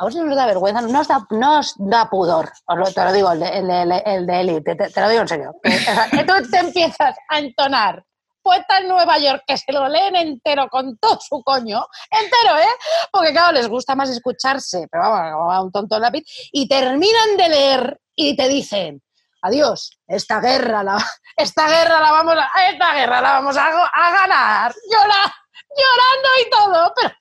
[0.00, 2.92] A vos no os da vergüenza, no os da, no os da pudor, os lo-
[2.92, 5.28] te lo digo, el de, el de, el de Elite, te, te lo digo en
[5.28, 5.54] serio.
[5.60, 8.04] Que, o sea, que tú te empiezas a entonar
[8.40, 12.72] poeta en Nueva York que se lo leen entero con todo su coño, entero, ¿eh?
[13.10, 16.22] Porque claro, les gusta más escucharse, pero vamos, como a un tonto lápiz,
[16.52, 19.02] y terminan de leer y te dicen,
[19.42, 20.96] adiós, esta guerra la,
[21.36, 24.74] esta guerra la vamos a, esta guerra la vamos a, ganar,
[25.06, 25.34] la,
[25.76, 27.14] llorando y todo, pero...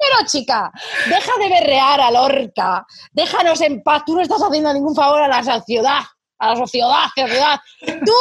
[0.00, 0.70] Pero chica,
[1.08, 5.26] deja de berrear a Lorca, déjanos en paz, tú no estás haciendo ningún favor a
[5.26, 6.02] la sociedad,
[6.38, 7.58] a la sociedad, sociedad.
[8.04, 8.14] Tú,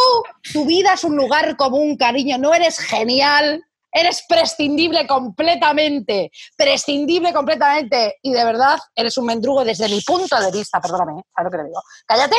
[0.51, 8.17] tu vida es un lugar común, cariño, no eres genial, eres prescindible completamente, prescindible completamente,
[8.21, 11.23] y de verdad eres un mendrugo desde mi punto de vista, perdóname, ¿eh?
[11.35, 11.81] ¿sabes lo que le digo?
[12.05, 12.35] Cállate.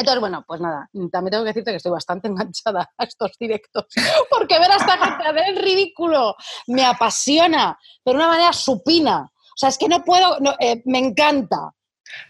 [0.00, 3.86] Entonces, bueno, pues nada, también tengo que decirte que estoy bastante enganchada a estos directos,
[4.30, 6.36] porque ver a esta gente hacer el ridículo
[6.66, 9.22] me apasiona, de una manera supina.
[9.22, 11.72] O sea, es que no puedo, no, eh, me encanta.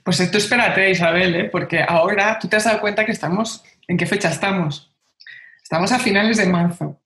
[0.04, 1.44] Pues esto espérate, Isabel, ¿eh?
[1.44, 4.92] porque ahora tú te has dado cuenta que estamos, ¿en qué fecha estamos?
[5.62, 7.00] Estamos a finales de marzo.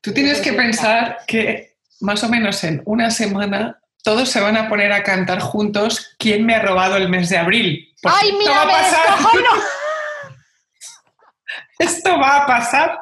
[0.00, 4.68] Tú tienes que pensar que más o menos en una semana todos se van a
[4.68, 7.94] poner a cantar juntos ¿Quién me ha robado el mes de abril?
[8.00, 9.16] Porque ¡Ay, mira, va a pasar.
[9.16, 9.50] descojono!
[11.78, 12.98] Esto va a pasar.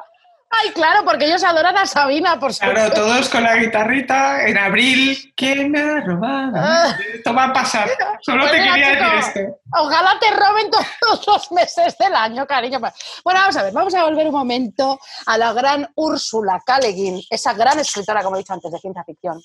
[0.55, 3.01] Ay, claro, porque ellos adoran a Sabina, por Claro, supuesto.
[3.01, 5.33] todos con la guitarrita en abril.
[5.35, 6.51] ¿Quién me ha robado?
[6.55, 6.95] Ah.
[7.11, 7.89] Esto va a pasar.
[8.21, 9.57] Solo Pues te venga, quería chico, decir esto.
[9.79, 12.79] Ojalá te roben todos los meses del año, cariño.
[12.79, 16.61] Bueno, vamos a ver, vamos a volver un momento a la gran Úrsula
[16.93, 19.41] Guin, esa gran escritora, como he dicho antes, de ciencia ficción.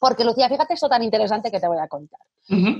[0.00, 2.18] Porque, Lucía, fíjate esto tan interesante que te voy a contar.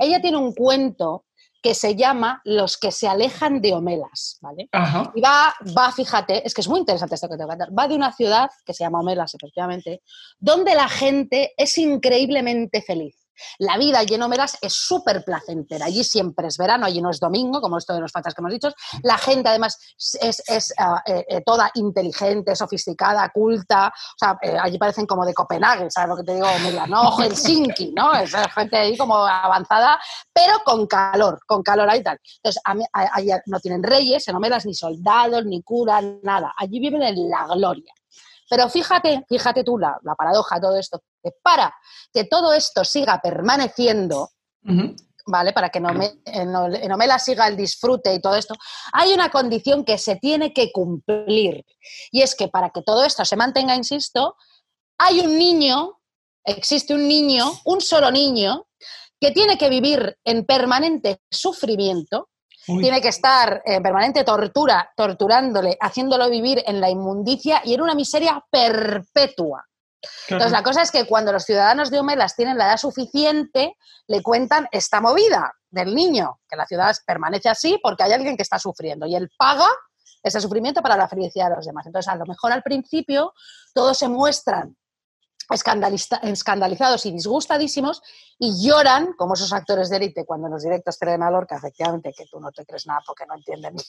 [0.01, 1.27] Ella tiene un cuento
[1.63, 4.69] que se llama Los que se alejan de Homelas, ¿vale?
[4.73, 5.13] Ajá.
[5.15, 7.79] Y va, va, fíjate, es que es muy interesante esto que te voy a contar.
[7.79, 10.03] Va de una ciudad que se llama Homelas, efectivamente,
[10.39, 13.22] donde la gente es increíblemente feliz.
[13.59, 15.87] La allí en Homelas es súper placentera.
[15.87, 18.53] Allí siempre es verano, allí no es domingo, como esto de los fachas que hemos
[18.53, 18.69] dicho.
[19.03, 19.79] La gente, además,
[20.21, 20.73] es, es,
[21.07, 23.89] eh, eh, toda inteligente, sofisticada, culta.
[23.89, 26.47] O sea, eh, allí parecen como de Copenhague, ¿sabes lo que te digo?
[26.47, 27.17] Homelas, ¿no?
[27.19, 28.13] Helsinki, ¿no?
[28.15, 29.99] Es gente ahí como avanzada,
[30.33, 32.19] pero con calor, con calor ahí tal.
[32.37, 32.63] Entonces,
[32.93, 36.53] allí no tienen reyes, en Homelas, ni soldados, ni curas, nada.
[36.57, 37.93] Allí viven en la gloria.
[38.53, 41.75] Pero fíjate, fíjate tú la, la paradoja de todo esto, que para
[42.13, 44.29] que todo esto siga permaneciendo.
[45.27, 45.53] ¿vale?
[45.53, 48.55] Para que en, Ome- en Ol- en Omela siga el disfrute y todo esto,
[48.93, 51.65] hay una condición que se tiene que cumplir.
[52.11, 54.37] Y es que para que todo esto se mantenga, insisto,
[54.99, 55.99] hay un niño,
[56.45, 58.67] existe un niño, un solo niño,
[59.21, 62.29] que tiene que vivir en permanente sufrimiento,
[62.69, 62.83] Uy.
[62.83, 67.95] tiene que estar en permanente tortura, torturándole, haciéndolo vivir en la inmundicia y en una
[67.95, 69.67] miseria perpetua.
[70.01, 70.45] Claro.
[70.45, 73.77] Entonces, la cosa es que cuando los ciudadanos de Homelas tienen la edad suficiente,
[74.09, 78.43] le cuentan esta movida del niño, que la ciudad permanece así porque hay alguien que
[78.43, 79.69] está sufriendo y él paga
[80.23, 81.87] ese sufrimiento para la felicidad de los demás.
[81.87, 83.33] Entonces, a lo mejor al principio
[83.75, 84.77] todos se muestran
[85.53, 88.03] escandalizados y disgustadísimos
[88.39, 92.13] y lloran, como esos actores de élite cuando en los directos creen a Lorca, efectivamente,
[92.17, 93.77] que tú no te crees nada porque no entienden.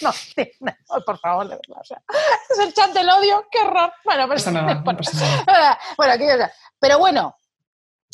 [0.00, 1.80] No entienden, por favor, de verdad.
[1.80, 2.00] o sea,
[2.50, 3.92] es el chat del odio, qué horror.
[4.04, 5.00] Bueno, No pasa nada, no bueno,
[5.96, 7.34] bueno, aquí, sea, pero bueno,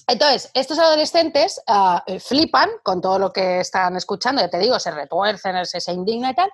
[0.09, 4.81] entonces, estos adolescentes ah, eh, flipan con todo lo que están escuchando, ya te digo,
[4.81, 6.51] se retuercen, se, se indignan y tal,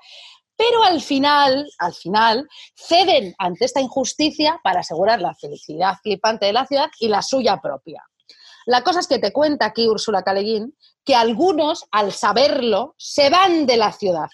[0.57, 6.53] pero al final, al final, ceden ante esta injusticia para asegurar la felicidad flipante de
[6.53, 8.05] la ciudad y la suya propia.
[8.67, 10.75] La cosa es que te cuenta aquí Úrsula Caleguín
[11.05, 14.29] que algunos, al saberlo, se van de la ciudad,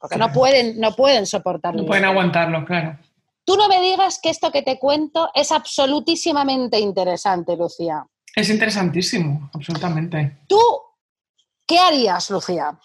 [0.00, 1.82] porque no pueden, no pueden soportarlo.
[1.82, 2.98] No pueden aguantarlo, claro.
[3.44, 8.06] Tú no me digas que esto que te cuento es absolutísimamente interesante, Lucía.
[8.34, 10.38] Es interesantísimo, absolutamente.
[10.48, 10.58] ¿Tú
[11.66, 12.78] qué harías, Lucía?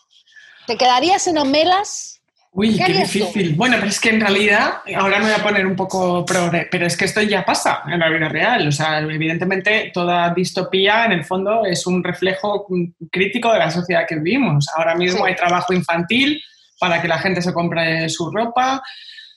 [0.68, 2.19] ¿Te quedarías en Homelas?
[2.52, 3.00] Uy, ¿Qué qué tú?
[3.00, 3.56] difícil.
[3.56, 6.88] Bueno, pero es que en realidad, ahora me voy a poner un poco progre, pero
[6.88, 8.68] es que esto ya pasa en la vida real.
[8.68, 12.66] O sea, evidentemente toda distopía en el fondo es un reflejo
[13.12, 14.68] crítico de la sociedad que vivimos.
[14.76, 15.30] Ahora mismo Sí.
[15.30, 16.42] hay trabajo infantil
[16.80, 18.82] para que la gente se compre su ropa,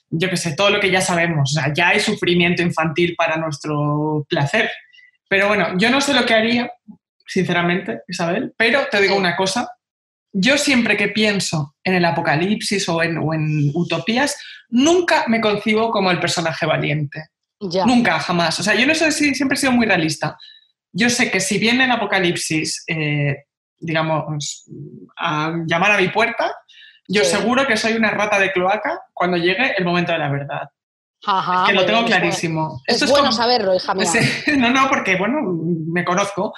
[0.09, 1.51] yo qué sé, todo lo que ya sabemos.
[1.51, 4.71] O sea, ya hay sufrimiento infantil para nuestro placer.
[5.29, 6.71] Pero bueno, yo no sé lo que haría,
[7.27, 9.19] sinceramente, Isabel, pero te digo Sí.
[9.19, 9.69] una cosa.
[10.33, 14.35] Yo siempre que pienso en el apocalipsis o en, o en utopías,
[14.69, 17.27] nunca me concibo como el personaje valiente.
[17.59, 17.85] Ya.
[17.85, 18.59] Nunca, jamás.
[18.59, 20.37] O sea, yo no sé si siempre he sido muy realista.
[20.91, 23.43] Yo sé que si viene el apocalipsis, eh,
[23.79, 24.65] digamos,
[25.17, 26.53] a llamar a mi puerta,
[27.07, 27.31] yo Sí.
[27.31, 30.69] seguro que soy una rata de cloaca cuando llegue el momento de la verdad.
[31.25, 32.81] Ajá, que lo tengo es clarísimo.
[32.85, 34.05] Es Esto bueno como- saberlo, hija mía.
[34.05, 35.39] Sí, no, no, porque, bueno,
[35.87, 36.53] me conozco.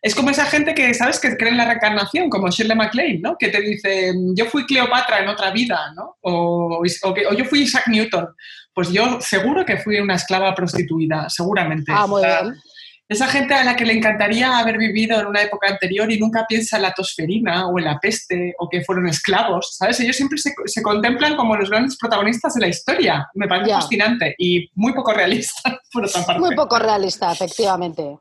[0.00, 3.36] Es como esa gente que, ¿sabes?, que cree en la reencarnación, como Shirley MacLaine, ¿no?
[3.36, 6.16] Que te dice, yo fui Cleopatra en otra vida, ¿no?
[6.20, 8.28] O, o o yo fui Isaac Newton.
[8.72, 11.90] Pues yo seguro que fui una esclava prostituida, seguramente.
[11.92, 12.54] Ah, muy bien.
[13.08, 16.44] Esa gente a la que le encantaría haber vivido en una época anterior y nunca
[16.46, 19.98] piensa en la tosferina o en la peste o que fueron esclavos, ¿sabes?
[20.00, 23.26] Ellos siempre se, se contemplan como los grandes protagonistas de la historia.
[23.34, 26.40] Me parece fascinante y muy poco realista, por otra parte.
[26.40, 28.18] Muy poco realista, efectivamente.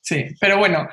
[0.00, 0.88] Sí, pero bueno,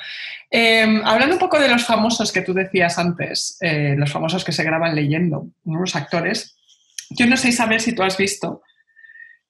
[0.51, 4.51] eh, hablando un poco de los famosos que tú decías antes, eh, los famosos que
[4.51, 5.79] se graban leyendo, ¿no?
[5.79, 6.57] los actores,
[7.09, 8.61] yo no sé saber si tú has visto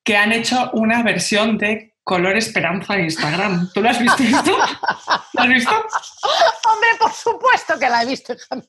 [0.03, 3.69] que han hecho una versión de Color Esperanza en Instagram.
[3.71, 4.57] ¿Tú lo has visto esto?
[5.33, 5.71] ¿Lo has visto?
[5.71, 8.63] Hombre, por supuesto que la he visto, hija.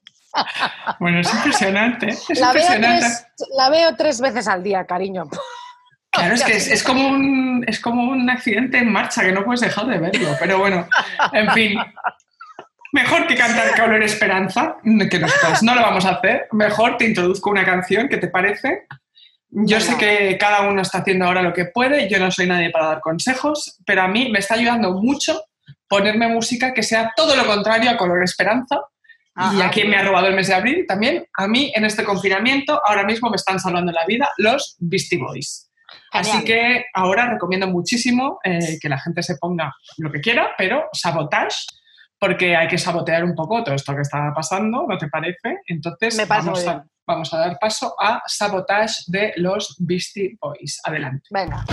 [0.98, 2.08] Bueno, es impresionante.
[2.08, 3.06] Es La veo, impresionante.
[3.06, 5.24] tres, la veo tres veces al día, cariño.
[6.10, 9.42] Claro, es que es, es como un, es como un accidente en marcha que no
[9.42, 10.36] puedes dejar de verlo.
[10.38, 10.86] Pero bueno,
[11.32, 11.78] en fin.
[12.92, 14.76] Mejor que cantar Color Esperanza,
[15.10, 16.46] que nosotros no lo vamos a hacer.
[16.52, 18.86] Mejor te introduzco una canción, ¿qué te parece?
[19.52, 22.70] Yo sé que cada uno está haciendo ahora lo que puede, yo no soy nadie
[22.70, 25.42] para dar consejos, pero a mí me está ayudando mucho
[25.88, 28.80] ponerme música que sea todo lo contrario a Color Esperanza.
[29.54, 32.04] y a quien me ha robado el mes de abril también, a mí en este
[32.04, 35.70] confinamiento ahora mismo me están salvando la vida los Beastie Boys.
[36.12, 40.88] Así que ahora recomiendo muchísimo eh, que la gente se ponga lo que quiera, pero
[40.92, 41.66] sabotage,
[42.20, 45.60] porque hay que sabotear un poco todo esto que está pasando, ¿no te parece?
[45.66, 50.80] Entonces Me vamos, a, vamos a dar paso a sabotage de los Beastie Boys.
[50.84, 51.26] Adelante.
[51.30, 51.64] Venga.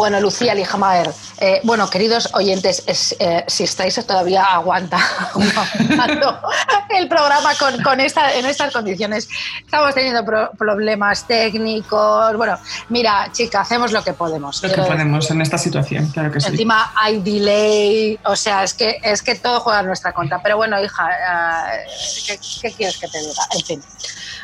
[0.00, 4.96] Bueno, Lucía Lijamaer, eh, bueno, queridos oyentes, es, eh, si estáis todavía aguanta,
[6.88, 9.28] el programa con, con esta, en estas condiciones,
[9.62, 12.34] estamos teniendo pro- problemas técnicos.
[12.34, 14.56] Bueno, mira, chica, hacemos lo que podemos.
[14.62, 14.96] Lo que quiero decir.
[14.96, 16.48] podemos en esta situación, claro que sí.
[16.48, 20.40] Encima hay delay, o sea, es que, es que todo juega en nuestra contra.
[20.42, 21.86] Pero bueno, hija, eh,
[22.26, 23.42] ¿qué, qué quieres que te diga?
[23.54, 23.82] En fin.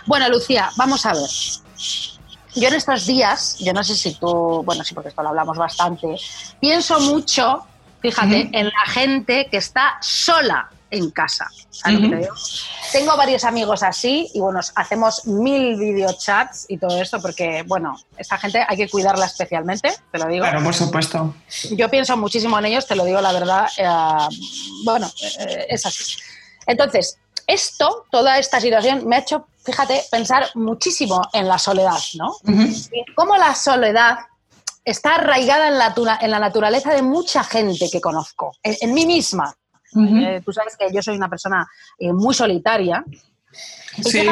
[0.04, 1.30] Bueno, Lucía, vamos a ver.
[2.56, 5.58] Yo en estos días, yo no sé si tú, bueno, sí, porque esto lo hablamos
[5.58, 6.16] bastante,
[6.58, 7.64] pienso mucho,
[8.00, 11.48] fíjate, en la gente que está sola en casa.
[11.70, 12.22] ¿sabes lo que te Ujú.
[12.24, 12.34] digo?
[12.92, 18.38] Tengo varios amigos así y bueno, hacemos mil videochats y todo esto porque, bueno, esta
[18.38, 20.44] gente hay que cuidarla especialmente, te lo digo.
[20.46, 21.34] Claro, por supuesto.
[21.72, 23.66] Yo pienso muchísimo en ellos, te lo digo la verdad.
[23.76, 24.34] eh,
[24.84, 26.16] bueno, eh, es así.
[26.66, 32.34] Entonces, esto, toda esta situación me ha hecho, fíjate, pensar muchísimo en la soledad, ¿no?
[32.92, 34.18] Y cómo la soledad
[34.84, 38.94] está arraigada en la, tura- en la naturaleza de mucha gente que conozco, en, en
[38.94, 39.54] mí misma.
[40.24, 41.66] Eh, tú sabes que yo soy una persona
[41.98, 43.04] eh, muy solitaria.
[44.02, 44.26] Sí,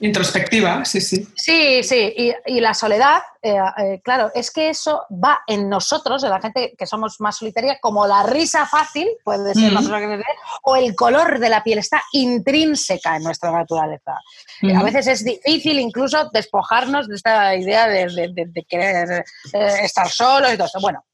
[0.00, 1.26] introspectiva, sí, sí.
[1.34, 6.22] Sí, sí, y, y la soledad, eh, eh, claro, es que eso va en nosotros,
[6.22, 9.88] en la gente que somos más solitaria, como la risa fácil, puede ser la Ujú.
[9.90, 10.30] persona que te-
[10.62, 14.20] o el color de la piel, está intrínseca en nuestra naturaleza.
[14.62, 19.24] Eh, A veces es difícil incluso despojarnos de esta idea de, de- de- de querer
[19.52, 20.80] eh, estar solos y todo eso.
[20.80, 21.04] Bueno,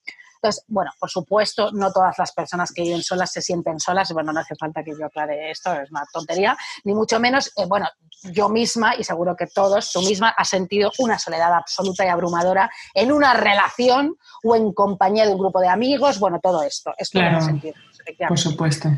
[0.42, 4.12] entonces, bueno, por supuesto, no todas las personas que viven solas se sienten solas.
[4.12, 6.56] Bueno, no hace falta que yo aclare esto, es una tontería.
[6.82, 7.88] Ni mucho menos, eh, bueno,
[8.24, 12.68] yo misma, y seguro que todos, tú misma, has sentido una soledad absoluta y abrumadora
[12.92, 16.18] en una relación o en compañía de un grupo de amigos.
[16.18, 16.92] Bueno, todo esto.
[16.98, 17.44] Esto lo Claro.
[17.44, 17.74] sentido,
[18.26, 18.88] Por supuesto.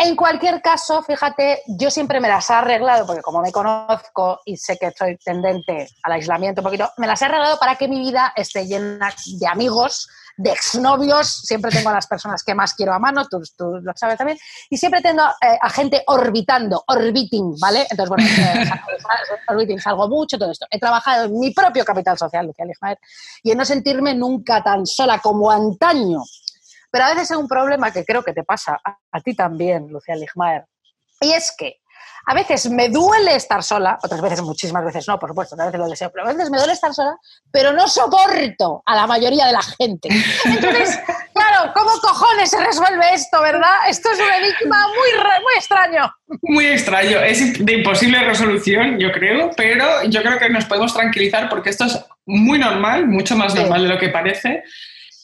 [0.00, 4.56] En cualquier caso, fíjate, yo siempre me las he arreglado, porque como me conozco y
[4.56, 7.98] sé que soy tendente al aislamiento un poquito, me las he arreglado para que mi
[7.98, 12.94] vida esté llena de amigos, de exnovios, siempre tengo a las personas que más quiero
[12.94, 13.42] a mano, tú,
[13.82, 14.38] lo sabes también,
[14.70, 17.84] y siempre tengo eh, a gente orbitando, orbiting, ¿vale?
[17.90, 18.70] Entonces, bueno, eh,
[19.48, 20.66] orbiting, salgo mucho, todo esto.
[20.70, 23.00] He trabajado en mi propio capital social, Lucía Ligmaer,
[23.42, 26.22] y en no sentirme nunca tan sola como antaño.
[26.90, 29.88] Pero a veces hay un problema que creo que te pasa a, a ti también,
[29.88, 30.64] Lucía Ligmaer,
[31.20, 31.76] y es que
[32.26, 35.80] a veces me duele estar sola, otras veces, muchísimas veces no, por supuesto, a veces
[35.80, 37.16] lo deseo, pero a veces me duele estar sola,
[37.50, 40.10] pero no soporto a la mayoría de la gente.
[40.44, 40.98] Entonces,
[41.34, 43.76] claro, ¿cómo cojones se resuelve esto, verdad?
[43.88, 46.12] Esto es un enigma muy, muy extraño.
[46.42, 51.48] Muy extraño, es de imposible resolución, yo creo, pero yo creo que nos podemos tranquilizar
[51.48, 53.60] porque esto es muy normal, mucho más Sí.
[53.60, 54.64] normal de lo que parece.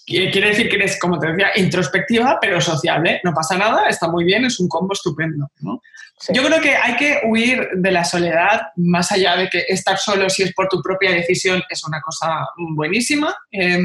[0.07, 3.21] Qui- Quiere decir que eres, como te decía, introspectiva, pero sociable.
[3.25, 5.49] No pasa nada, está muy bien, es un combo estupendo.
[5.61, 5.81] ¿no?
[6.19, 6.33] Sí.
[6.35, 10.29] Yo creo que hay que huir de la soledad, más allá de que estar solo
[10.31, 13.35] si es por tu propia decisión es una cosa buenísima.
[13.53, 13.79] eh,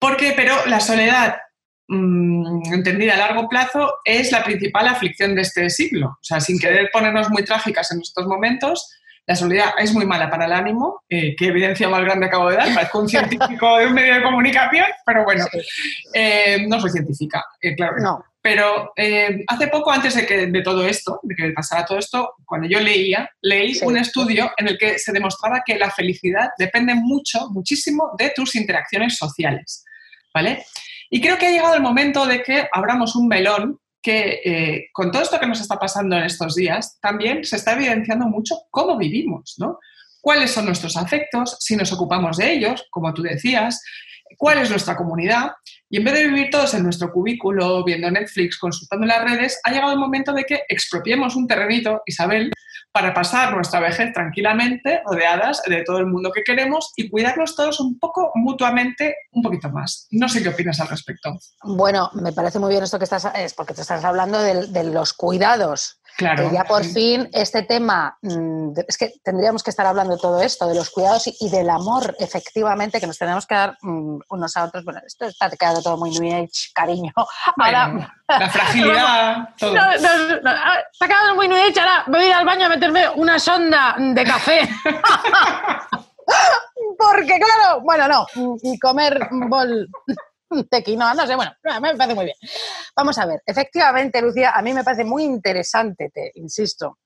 [0.00, 1.36] porque, pero la soledad,
[1.88, 6.06] mm, entendida a largo plazo, es la principal aflicción de este siglo.
[6.10, 8.88] O sea, sin querer ponernos muy trágicas en estos momentos,
[9.28, 11.02] la soledad es muy mala para el ánimo.
[11.10, 14.22] eh, qué evidencia más grande acabo de dar, parezco un científico de un medio de
[14.22, 15.58] comunicación, pero bueno, Sí.
[16.14, 17.96] eh, no soy científica, eh, claro.
[18.00, 18.24] no.
[18.40, 18.92] Pero
[19.48, 22.80] hace poco, antes de, que, de todo esto, de que pasara todo esto, cuando yo
[22.80, 23.84] leía, leí Sí.
[23.84, 28.54] un estudio en el que se demostraba que la felicidad depende mucho, muchísimo de tus
[28.54, 29.84] interacciones sociales.
[30.32, 30.64] ¿Vale?
[31.10, 35.10] Y creo que ha llegado el momento de que abramos un melón que eh, con
[35.10, 38.96] todo esto que nos está pasando en estos días, también se está evidenciando mucho cómo
[38.96, 39.78] vivimos, ¿no?
[40.22, 41.58] ¿Cuáles son nuestros afectos?
[41.60, 43.82] Si nos ocupamos de ellos, como tú decías,
[44.38, 45.50] cuál es nuestra comunidad.
[45.90, 49.72] Y en vez de vivir todos en nuestro cubículo, viendo Netflix, consultando las redes, ha
[49.72, 52.50] llegado el momento de que expropiemos un terrenito, Isabel,
[52.98, 57.78] para pasar nuestra vejez tranquilamente, rodeadas de todo el mundo que queremos y cuidarnos todos
[57.78, 60.08] un poco mutuamente, un poquito más.
[60.10, 61.38] No sé qué opinas al respecto.
[61.62, 64.82] bueno, me parece muy bien esto que estás, es porque te estás hablando del- de,
[64.82, 65.97] los cuidados.
[66.18, 66.48] Claro.
[66.48, 70.42] Que ya por fin este tema, mm, es que tendríamos que estar hablando de todo
[70.42, 74.56] esto, de los cuidados y, del amor, efectivamente, que nos tenemos que dar mm, unos
[74.56, 74.84] a otros.
[74.84, 77.12] Bueno, esto está quedando todo muy New Age, cariño.
[77.56, 79.72] Ahora, Bueno, la fragilidad, todo.
[79.72, 82.66] No, no, no, ah, está quedando muy New Age, ahora voy a ir al baño
[82.66, 84.68] a meterme una sonda de café.
[86.98, 88.26] Porque claro, bueno, no,
[88.60, 89.88] y comer bol
[90.70, 92.36] de quinoa, no sé, bueno, me parece muy bien.
[92.96, 96.98] Vamos a ver, efectivamente, Lucía, a mí me parece muy interesante, te insisto,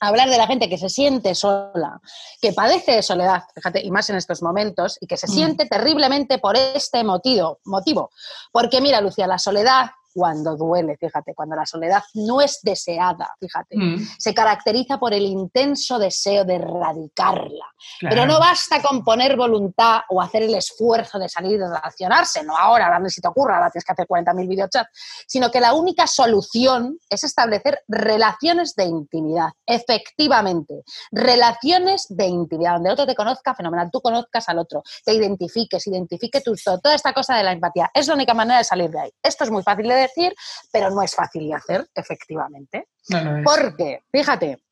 [0.00, 2.00] hablar de la gente que se siente sola,
[2.40, 5.30] que padece de soledad, fíjate, y más en estos momentos, y que se Mm.
[5.30, 8.10] siente terriblemente por este motivo, motivo.
[8.52, 13.76] Porque mira, Lucía, la soledad cuando duele, fíjate, cuando la soledad no es deseada, fíjate,
[13.76, 17.66] Mm, se caracteriza por el intenso deseo de erradicarla.
[18.00, 18.14] claro.
[18.14, 22.56] Pero no basta con poner voluntad o hacer el esfuerzo de salir y relacionarse, no
[22.56, 24.88] ahora, ahora si te ocurra, ahora tienes que hacer 40.000 videochats,
[25.26, 32.88] sino que la única solución es establecer relaciones de intimidad, efectivamente, relaciones de intimidad, donde
[32.90, 37.12] el otro te conozca, fenomenal, tú conozcas al otro, te identifiques, identifique tu toda esta
[37.12, 37.90] cosa de la empatía.
[37.92, 39.10] Es la única manera de salir de ahí.
[39.22, 40.34] Esto es muy fácil de decir,
[40.72, 42.88] pero no es fácil de hacer, efectivamente.
[43.08, 43.42] No.
[43.44, 44.62] Porque, fíjate,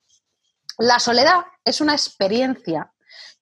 [0.79, 2.93] la soledad es una experiencia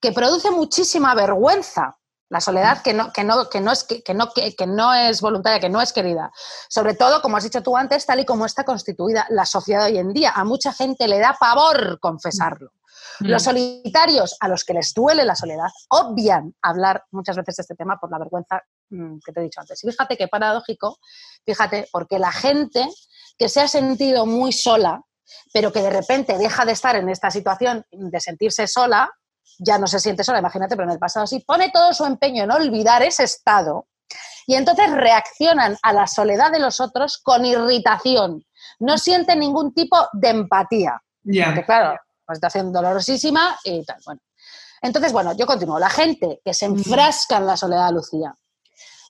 [0.00, 1.96] que produce muchísima vergüenza.
[2.28, 4.94] La soledad que no, que no, que no, es, que, que no, que, que no
[4.94, 6.30] es voluntaria, que no es querida.
[6.68, 9.98] Sobre todo, como has dicho tú antes, tal y como está constituida la sociedad hoy
[9.98, 10.30] en día.
[10.30, 12.70] A mucha gente le da pavor confesarlo.
[13.20, 17.62] Los Mm, solitarios a los que les duele la soledad obvian hablar muchas veces de
[17.62, 19.82] este tema por la vergüenza mm, que te he dicho antes.
[19.84, 20.98] Y fíjate qué paradójico,
[21.44, 22.86] fíjate, porque la gente
[23.38, 25.02] que se ha sentido muy sola,
[25.52, 29.10] pero que de repente deja de estar en esta situación de sentirse sola,
[29.58, 32.44] ya no se siente sola, imagínate, pero en el pasado sí, pone todo su empeño
[32.44, 33.86] en olvidar ese estado
[34.46, 38.44] y entonces reaccionan a la soledad de los otros con irritación.
[38.78, 41.00] No sienten ningún tipo de empatía.
[41.22, 42.00] Porque claro,
[42.30, 43.98] una situación dolorosísima y tal.
[44.04, 44.20] Bueno.
[44.82, 45.78] Entonces, bueno, yo continúo.
[45.78, 48.34] La gente que se enfrasca en la soledad, Lucía,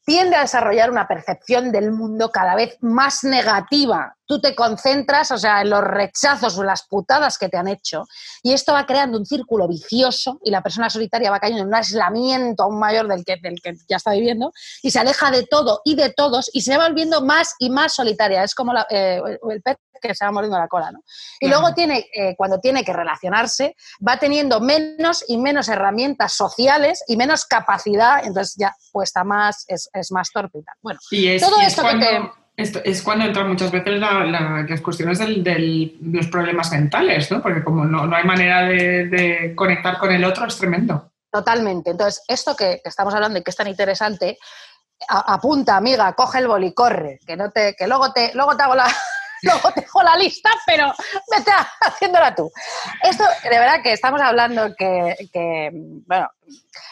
[0.05, 4.17] tiende a desarrollar una percepción del mundo cada vez más negativa.
[4.27, 7.69] Tú te concentras, o sea, en los rechazos o en las putadas que te han
[7.69, 8.05] hecho,
[8.43, 11.75] y esto va creando un círculo vicioso y la persona solitaria va cayendo en un
[11.75, 14.53] aislamiento aún mayor del que, del que ya está viviendo
[14.83, 17.93] y se aleja de todo y de todos y se va volviendo más y más
[17.95, 18.43] solitaria.
[18.43, 21.01] Es como la- eh, el pez que se va mordiendo la cola, ¿no?
[21.39, 23.77] Y luego tiene, eh, cuando tiene que relacionarse,
[24.07, 29.89] va teniendo menos y menos herramientas sociales y menos capacidad, entonces ya cuesta más, es,
[29.93, 30.51] es más tal.
[30.83, 32.31] Bueno, Y es, Todo y es esto que cuando, te-
[32.63, 37.41] Esto es cuando entran muchas veces la- la- las cuestiones de los problemas mentales, ¿no?
[37.41, 41.11] Porque como no, no hay manera de, de conectar con el otro, es tremendo.
[41.33, 41.91] Totalmente.
[41.91, 44.37] Entonces, esto que, que estamos hablando y que es tan interesante,
[45.09, 48.63] a- apunta, amiga, coge el boli, corre, que no te, que luego te, luego te
[48.65, 48.85] hago la,
[49.43, 50.93] luego hago la lista, pero
[51.31, 52.51] vete haciéndola tú.
[53.03, 56.29] Esto, de verdad que estamos hablando que, que, bueno,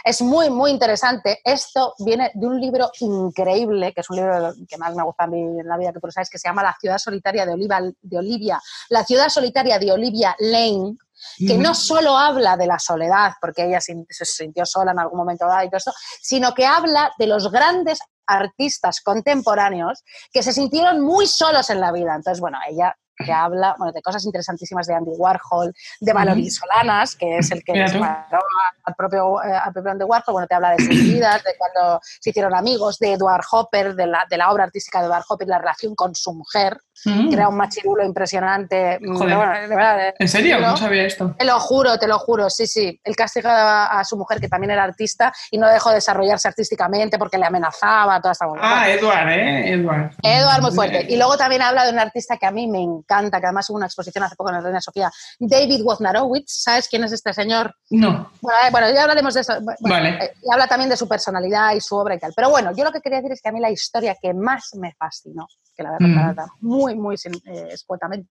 [0.05, 1.40] es muy, muy interesante.
[1.44, 5.26] Esto viene de un libro increíble, que es un libro que más me gusta a
[5.26, 7.53] mí en la vida, que tú lo sabes, que se llama La ciudad solitaria de,
[7.53, 10.96] Oliva, de Olivia, La ciudad solitaria de Olivia Lane,
[11.38, 15.46] que no solo habla de la soledad, porque ella se sintió sola en algún momento
[15.46, 17.99] dado y todo esto, sino que habla de los grandes
[18.29, 22.14] artistas contemporáneos que se sintieron muy solos en la vida.
[22.14, 27.16] Entonces, bueno, ella que habla bueno, de cosas interesantísimas de Andy Warhol, de Valery Solanas,
[27.16, 28.40] que es el que disparó
[28.84, 32.00] al propio, eh, al propio Andy Warhol, bueno, te habla de sus vidas, de cuando
[32.02, 35.48] se hicieron amigos, de Edward Hopper, de la, de la obra artística de Edward Hopper,
[35.48, 37.28] la relación con su mujer, Mm.
[37.28, 38.98] que era un machirulo impresionante.
[39.00, 39.36] Mm, Joder.
[39.36, 40.58] bueno, de verdad, ¿En serio?
[40.58, 40.76] ¿no?
[40.76, 41.34] Sabía esto.
[41.38, 43.00] Te lo juro, te lo juro, sí, sí.
[43.04, 47.18] Él castigaba a su mujer, que también era artista, y no dejó de desarrollarse artísticamente
[47.18, 48.46] porque le amenazaba, toda esta.
[48.60, 49.72] Ah, Edward, ¿eh?
[49.74, 50.10] Edward.
[50.22, 51.06] Edward, muy fuerte.
[51.08, 53.76] Y luego también habla de un artista que a mí me encanta, que además hubo
[53.76, 56.44] una exposición hace poco en la Reina Sofía, David Wojnarowicz.
[56.62, 57.74] ¿Sabes quién es este señor?
[57.90, 58.30] No.
[58.40, 59.54] Bueno, eh, bueno, ya hablaremos de eso.
[59.61, 60.09] Bueno, Vale.
[60.24, 62.32] eh, y habla también de su personalidad y su obra y tal.
[62.36, 64.70] Pero bueno, yo lo que quería decir es que a mí la historia que más
[64.74, 65.46] me fascinó,
[65.76, 66.28] que la voy a contar Mm.
[66.28, 68.28] ahora muy, muy sin- eh, escuetamente,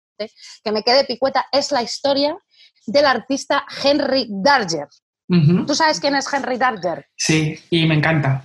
[0.63, 2.37] que me quedé picueta, es la historia
[2.87, 4.89] del artista Henry Darger.
[5.67, 7.07] ¿Tú sabes quién es Henry Darger?
[7.17, 8.45] Sí, y me encanta.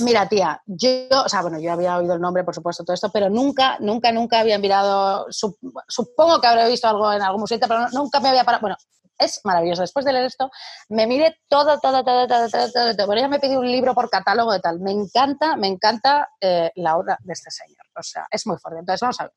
[0.00, 0.88] Mira, tía, yo,
[1.24, 4.12] o sea, bueno, yo había oído el nombre, por supuesto, todo esto, pero nunca, nunca,
[4.12, 5.58] nunca había mirado, sup-
[5.88, 8.60] supongo que habré visto algo en algún museo, pero nunca me había parado.
[8.62, 8.76] Bueno,
[9.18, 9.82] es maravilloso.
[9.82, 10.48] Después de leer esto,
[10.90, 12.94] me miré todo, todo, todo, todo, todo, todo.
[12.96, 13.06] todo.
[13.06, 14.78] Bueno, ya me pedí un libro por catálogo de tal.
[14.78, 17.84] Me encanta, me encanta eh, la obra de este señor.
[17.96, 18.78] O sea, es muy fuerte.
[18.80, 19.32] Entonces, vamos a ver.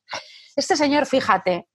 [0.55, 1.67] Este señor, fíjate,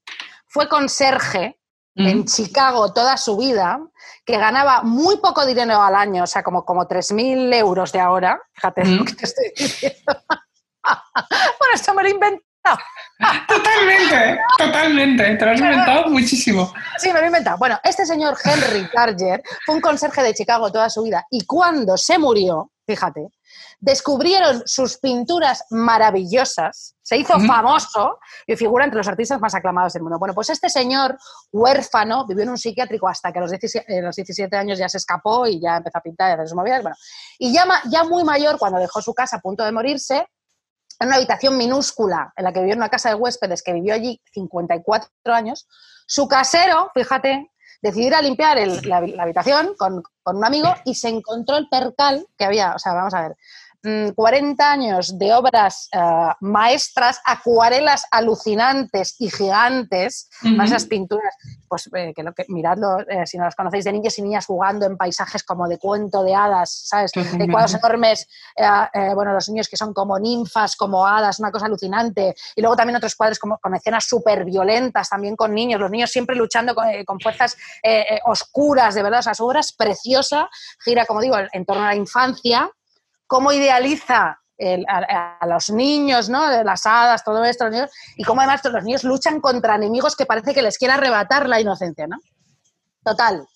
[0.46, 1.58] fue conserje
[1.96, 2.24] en.
[2.26, 3.80] Chicago toda su vida,
[4.24, 8.40] que ganaba muy poco dinero al año, o sea, como, como 3.000 euros de ahora.
[8.52, 9.96] Fíjate lo que te estoy diciendo.
[10.84, 12.42] bueno, esto me lo he inventado.
[13.48, 15.36] Totalmente, totalmente.
[15.36, 16.72] Te lo has inventado muchísimo.
[16.98, 17.58] Sí, me lo he inventado.
[17.58, 21.96] Bueno, este señor Henry Targer fue un conserje de Chicago toda su vida y cuando
[21.96, 23.28] se murió, fíjate,
[23.80, 30.02] descubrieron sus pinturas maravillosas, se hizo famoso y figura entre los artistas más aclamados del
[30.02, 30.18] mundo.
[30.18, 31.18] Bueno, pues este señor
[31.52, 34.88] huérfano vivió en un psiquiátrico hasta que a los 17, eh, los 17 años ya
[34.88, 36.82] se escapó y ya empezó a pintar y a hacer sus movidas.
[36.82, 36.96] Bueno,
[37.38, 40.26] y ya, ya muy mayor, cuando dejó su casa a punto de morirse,
[40.98, 43.94] en una habitación minúscula en la que vivió en una casa de huéspedes que vivió
[43.94, 45.68] allí 54 años,
[46.06, 47.50] su casero, fíjate,
[47.82, 52.26] decidió a limpiar el- la, habitación con, con un amigo y se encontró el percal
[52.36, 53.36] que había, o sea, vamos a ver,
[54.14, 55.98] 40 años de obras eh,
[56.40, 61.34] maestras, acuarelas alucinantes y gigantes, más esas pinturas,
[61.68, 64.46] pues eh, que lo que miradlo, eh, si no las conocéis, de niños y niñas
[64.46, 67.12] jugando en paisajes como de cuento de hadas, ¿sabes?
[67.12, 68.26] De cuadros enormes,
[68.56, 72.34] eh, bueno, los niños que son como ninfas, como hadas, una cosa alucinante.
[72.54, 76.10] Y luego también otros cuadros como, con escenas súper violentas, también con niños, los niños
[76.10, 77.56] siempre luchando con, con fuerzas
[78.24, 79.20] oscuras, de verdad.
[79.20, 80.48] O sea, su obra es preciosa,
[80.84, 82.70] gira, como digo, en torno a la infancia,
[83.26, 86.48] cómo idealiza el- a, a los niños, ¿no?
[86.64, 90.26] Las hadas, todo esto, los niños, y cómo además los niños luchan contra enemigos que
[90.26, 92.16] parece que les quiere arrebatar la inocencia, ¿no?
[93.04, 93.46] Total,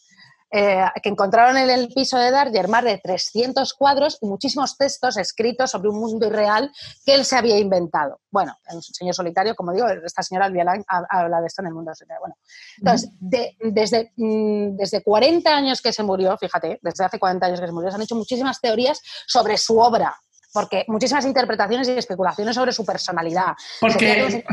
[0.52, 5.16] eh, que encontraron en el piso de Darger más de 300 cuadros y muchísimos textos
[5.16, 6.70] escritos sobre un mundo irreal
[7.04, 8.20] que él se había inventado.
[8.30, 11.74] Bueno, el señor solitario, como digo, esta señora Albiolán ha- habla de esto en el
[11.74, 12.20] mundo solitario.
[12.20, 12.34] Bueno,
[12.78, 17.60] entonces, de- desde, mm, desde 40 años que se murió, fíjate, desde hace 40 años
[17.60, 20.14] que se murió, se han hecho muchísimas teorías sobre su obra,
[20.52, 23.54] porque muchísimas interpretaciones y especulaciones sobre su personalidad.
[23.80, 24.44] Porque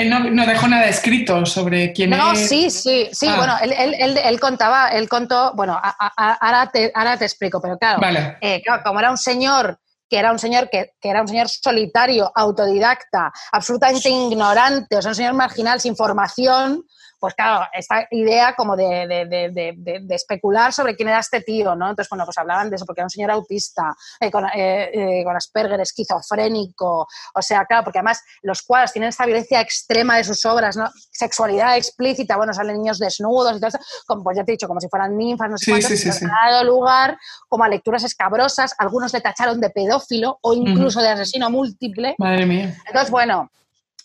[0.00, 2.48] él no, no dejó nada escrito sobre quién No, es.
[2.48, 3.26] sí, sí, sí.
[3.28, 3.36] Ah.
[3.36, 7.16] Bueno, él, él- él- él contaba, él contó, bueno, a- a- a- ahora, te, ahora
[7.16, 8.36] te explico, pero claro, Vale.
[8.40, 9.78] eh, claro, como era un señor
[10.08, 15.10] que era un señor que, que era un señor solitario, autodidacta, absolutamente ignorante, o sea,
[15.10, 16.82] un señor marginal sin formación,
[17.20, 21.18] pues claro, esta idea como de, de- de- de- de- de especular sobre quién era
[21.20, 21.90] este tío, ¿no?
[21.90, 24.90] Entonces, bueno, pues hablaban de eso, porque era un señor autista, eh, con, eh,
[25.20, 30.16] eh, con Asperger, esquizofrénico, o sea, claro, porque además los cuadros tienen esta violencia extrema
[30.16, 30.88] de sus obras, ¿no?
[31.10, 34.66] Sexualidad explícita, bueno, salen niños desnudos y todo eso, como, pues ya te he dicho,
[34.68, 36.26] como si fueran ninfas, no sé Sí, cuántos, sí, sí, pero sí.
[36.26, 37.18] ha dado lugar
[37.48, 42.14] como a lecturas escabrosas, algunos le tacharon de pedófilo o incluso de asesino múltiple.
[42.18, 42.74] Madre mía.
[42.86, 43.50] Entonces, bueno,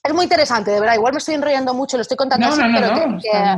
[0.06, 0.95] es muy interesante, de verdad.
[0.95, 3.58] Igual me estoy enrollando mucho, lo estoy contando No, así, no, no, pero que- que-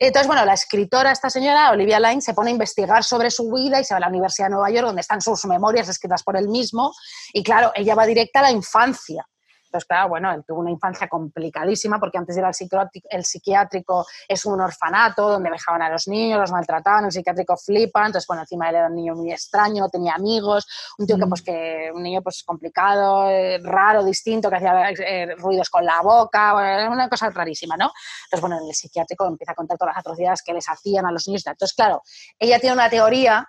[0.00, 3.80] entonces, bueno, la escritora, esta señora, Olivia Lyne, se pone a investigar sobre su vida
[3.80, 6.36] y se va a la Universidad de Nueva York, donde están sus memorias escritas por
[6.36, 6.92] él mismo.
[7.32, 9.26] Y claro, ella va directa a la infancia.
[9.68, 13.24] Entonces, claro, bueno, él tuvo una infancia complicadísima porque antes de ir al psiquiátrico, el
[13.24, 18.26] psiquiátrico es un orfanato donde dejaban a los niños, los maltrataban, el psiquiátrico flipa, entonces,
[18.26, 20.66] bueno, encima él era un niño muy extraño, no tenía amigos,
[20.96, 25.34] un tío que, pues, que, un niño, pues, complicado, eh, raro, distinto, que hacía eh,
[25.36, 27.92] ruidos con la boca, bueno, era una cosa rarísima, ¿no?
[28.24, 31.12] Entonces, bueno, en el psiquiátrico empieza a contar todas las atrocidades que les hacían a
[31.12, 31.46] los niños.
[31.46, 32.02] Entonces, claro,
[32.38, 33.46] ella tiene una teoría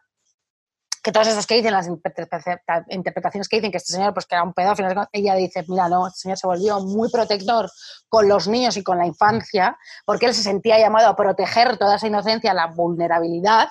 [1.09, 4.43] que todas esas que dicen, las interpretaciones que dicen que este señor pues que era
[4.43, 7.67] un pedófilo, ella dice, mira, no, este señor se volvió muy protector
[8.07, 11.95] con los niños y con la infancia, porque él se sentía llamado a proteger toda
[11.95, 13.69] esa inocencia, la vulnerabilidad,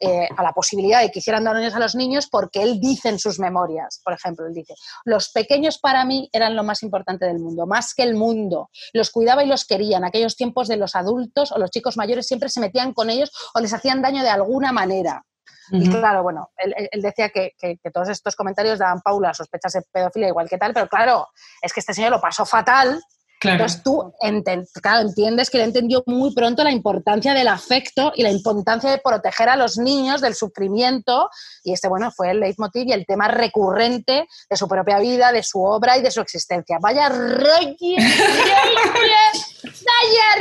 [0.00, 3.18] eh, a la posibilidad de que hicieran daños a los niños, porque él dice en
[3.18, 4.72] sus memorias, por ejemplo, él dice,
[5.04, 9.10] los pequeños para mí eran lo más importante del mundo, más que el mundo, los
[9.10, 12.48] cuidaba y los quería, en aquellos tiempos de los adultos o los chicos mayores siempre
[12.48, 15.26] se metían con ellos o les hacían daño de alguna manera.
[15.70, 19.72] Y claro, bueno, él, él decía que, que, que, todos estos comentarios daban Paula sospechas
[19.72, 21.28] de pedofilia igual que tal, pero claro,
[21.62, 23.00] es que este señor lo pasó fatal.
[23.40, 23.54] Claro.
[23.54, 24.12] Entonces tú
[24.82, 28.98] claro, entiendes que él entendió muy pronto la importancia del afecto y la importancia de
[28.98, 31.30] proteger a los niños del sufrimiento.
[31.62, 35.44] Y este, bueno, fue el leitmotiv y el tema recurrente de su propia vida, de
[35.44, 36.78] su obra y de su existencia.
[36.80, 37.76] Vaya rollo,
[39.62, 40.34] vaya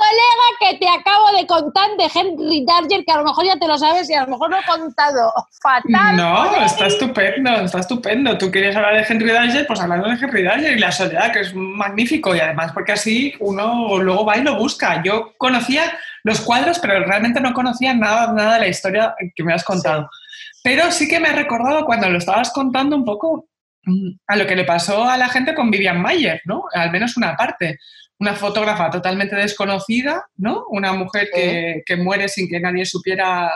[0.00, 3.68] colega que te acabo de contar de Henry Darger, que a lo mejor ya te
[3.68, 5.32] lo sabes y a lo mejor lo he contado
[5.62, 6.16] fatal.
[6.16, 8.38] No, está estupendo, está estupendo.
[8.38, 11.40] Tú quieres hablar de Henry Darger, pues hablando de Henry Darger y la soledad, que
[11.40, 15.02] es magnífico y además porque así uno luego va y lo busca.
[15.02, 15.82] Yo conocía
[16.24, 20.08] los cuadros, pero realmente no conocía nada, nada de la historia que me has contado.
[20.12, 20.60] Sí.
[20.64, 23.48] Pero sí que me ha recordado cuando lo estabas contando un poco
[23.84, 26.64] mm, a lo que le pasó a la gente con Vivian Mayer, ¿no?
[26.72, 27.78] Al menos una parte
[28.20, 30.66] una fotógrafa totalmente desconocida, ¿no?
[30.68, 33.50] Una mujer que, que, muere sin que nadie supiera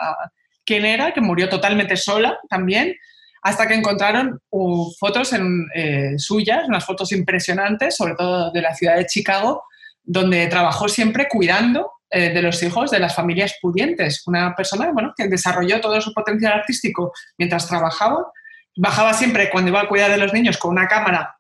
[0.65, 2.97] quién era, que murió totalmente sola también,
[3.43, 8.75] hasta que encontraron uh, fotos en, eh, suyas, unas fotos impresionantes, sobre todo de la
[8.75, 9.65] ciudad de Chicago,
[10.03, 14.27] donde trabajó siempre cuidando eh, de los hijos de las familias pudientes.
[14.27, 18.33] Una persona bueno, que desarrolló todo su potencial artístico mientras trabajaba.
[18.77, 21.37] Bajaba siempre cuando iba a cuidar de los niños con una cámara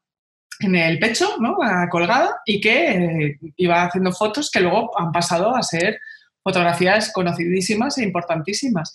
[0.60, 1.56] en el pecho, ¿no?
[1.90, 5.98] colgada, y que eh, iba haciendo fotos que luego han pasado a ser
[6.42, 8.92] fotografías conocidísimas e importantísimas.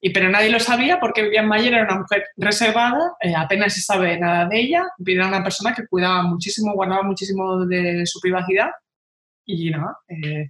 [0.00, 3.82] Y, pero nadie lo sabía porque Vivian Mayer era una mujer reservada, eh, apenas se
[3.82, 8.70] sabe nada de ella, era una persona que cuidaba muchísimo, guardaba muchísimo de su privacidad
[9.44, 10.48] y nada, eh,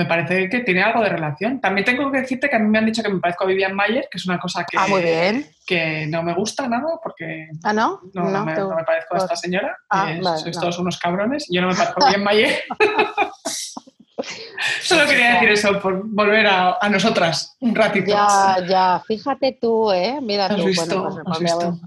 [0.00, 1.60] me parece que tiene algo de relación.
[1.60, 3.74] También tengo que decirte que a mí me han dicho que me parezco a Vivian
[3.74, 5.46] Mayer, que es una cosa que, ah, muy bien.
[5.66, 8.00] que no me gusta nada, porque ¿Ah, no?
[8.14, 9.76] No, no, me, no me, parezco a esta señora.
[9.90, 11.46] Ah, eh, vale, sois todos unos cabrones.
[11.50, 12.62] Yo no me parezco a Vivian Mayer.
[14.82, 18.10] Solo quería decir eso, por volver a, a, nosotras un ratito.
[18.10, 20.18] Ya, ya, fíjate tú, ¿eh?
[20.22, 20.64] Mira ¿Has tú.
[20.64, 21.02] Visto?
[21.02, 21.78] Bueno, pues, ¿Has visto?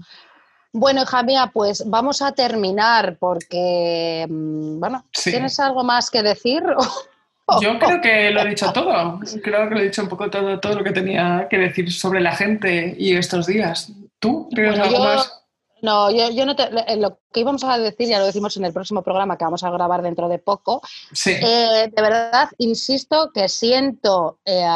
[0.72, 5.32] Bueno, hija mía, pues vamos a terminar porque, bueno, sí.
[5.32, 6.62] ¿tienes algo más que decir?
[7.60, 9.20] Yo creo que lo he dicho todo.
[9.42, 12.20] Creo que lo he dicho un poco todo, todo lo que tenía que decir sobre
[12.20, 13.92] la gente y estos días.
[14.18, 15.44] ¿Tú tienes bueno, algo yo, más?
[15.82, 18.72] No, yo, yo no te, lo que íbamos a decir, ya lo decimos en el
[18.72, 20.80] próximo programa que vamos a grabar dentro de poco.
[21.12, 21.32] Sí.
[21.32, 24.66] Eh, de verdad, insisto que siento eh,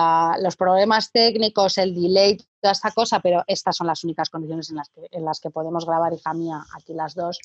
[0.43, 4.77] los problemas técnicos, el delay, toda esta cosa, pero estas son las únicas condiciones en
[4.77, 7.39] las que, en las que podemos grabar, hija mía, aquí las dos.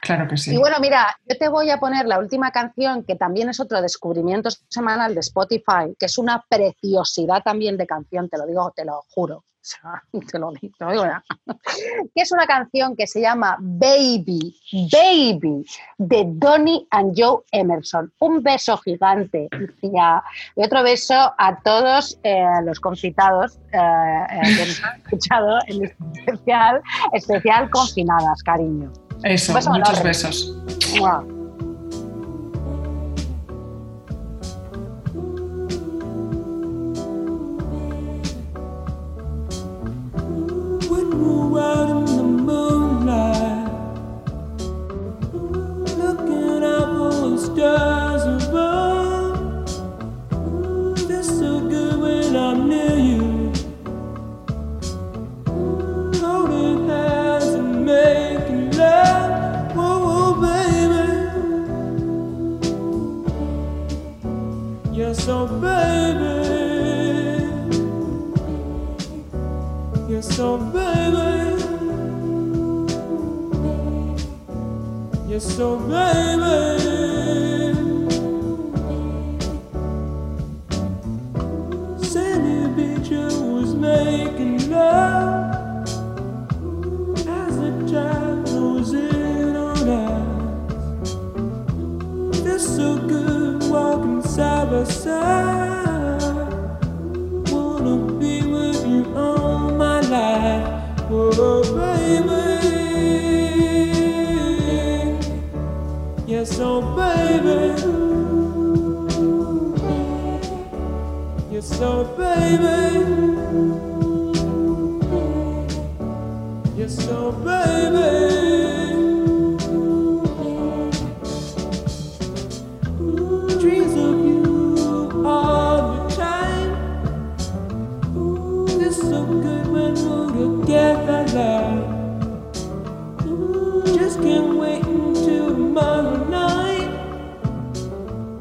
[0.00, 0.54] Claro que sí.
[0.54, 3.80] Y bueno, mira, yo te voy a poner la última canción, que también es otro
[3.80, 8.84] descubrimiento semanal de Spotify, que es una preciosidad también de canción, te lo digo, te
[8.84, 9.44] lo juro.
[10.30, 11.04] Te lo digo, te lo digo
[12.14, 14.56] que es una canción que se llama Baby,
[14.92, 15.64] Baby,
[15.98, 18.12] de Donny and Joe Emerson.
[18.20, 19.48] Un beso gigante
[19.82, 19.90] y,
[20.54, 26.82] otro beso a todos eh, los concitados eh, eh, que nos han escuchado en especial,
[27.12, 28.92] especial confinadas, cariño.
[29.22, 30.08] Eso, beso muchos enorme.
[30.08, 30.56] besos.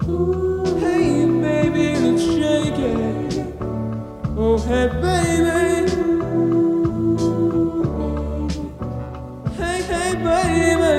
[0.06, 3.56] Hey, baby, let's shake it.
[4.38, 5.90] Oh, hey, baby.
[9.58, 10.94] Hey, hey, baby.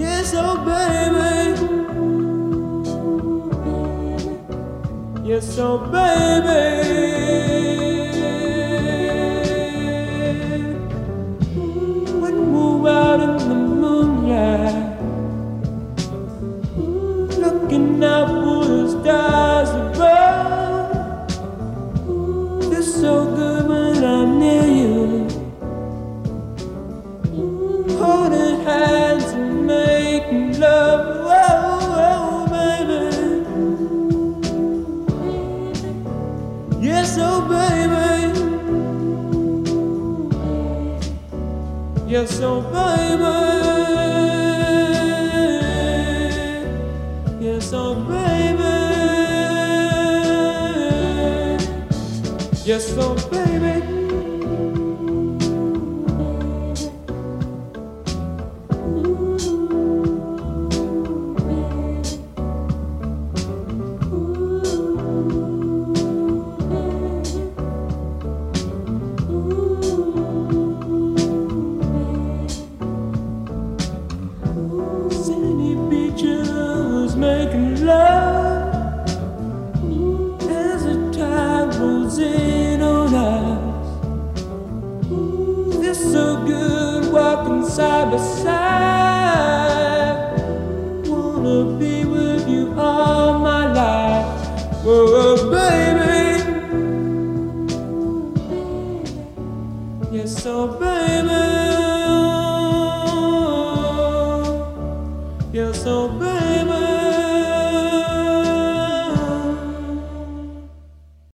[0.00, 1.60] Yes, oh, baby.
[5.28, 7.27] Yes, oh, baby.
[42.26, 43.47] so oh, baby.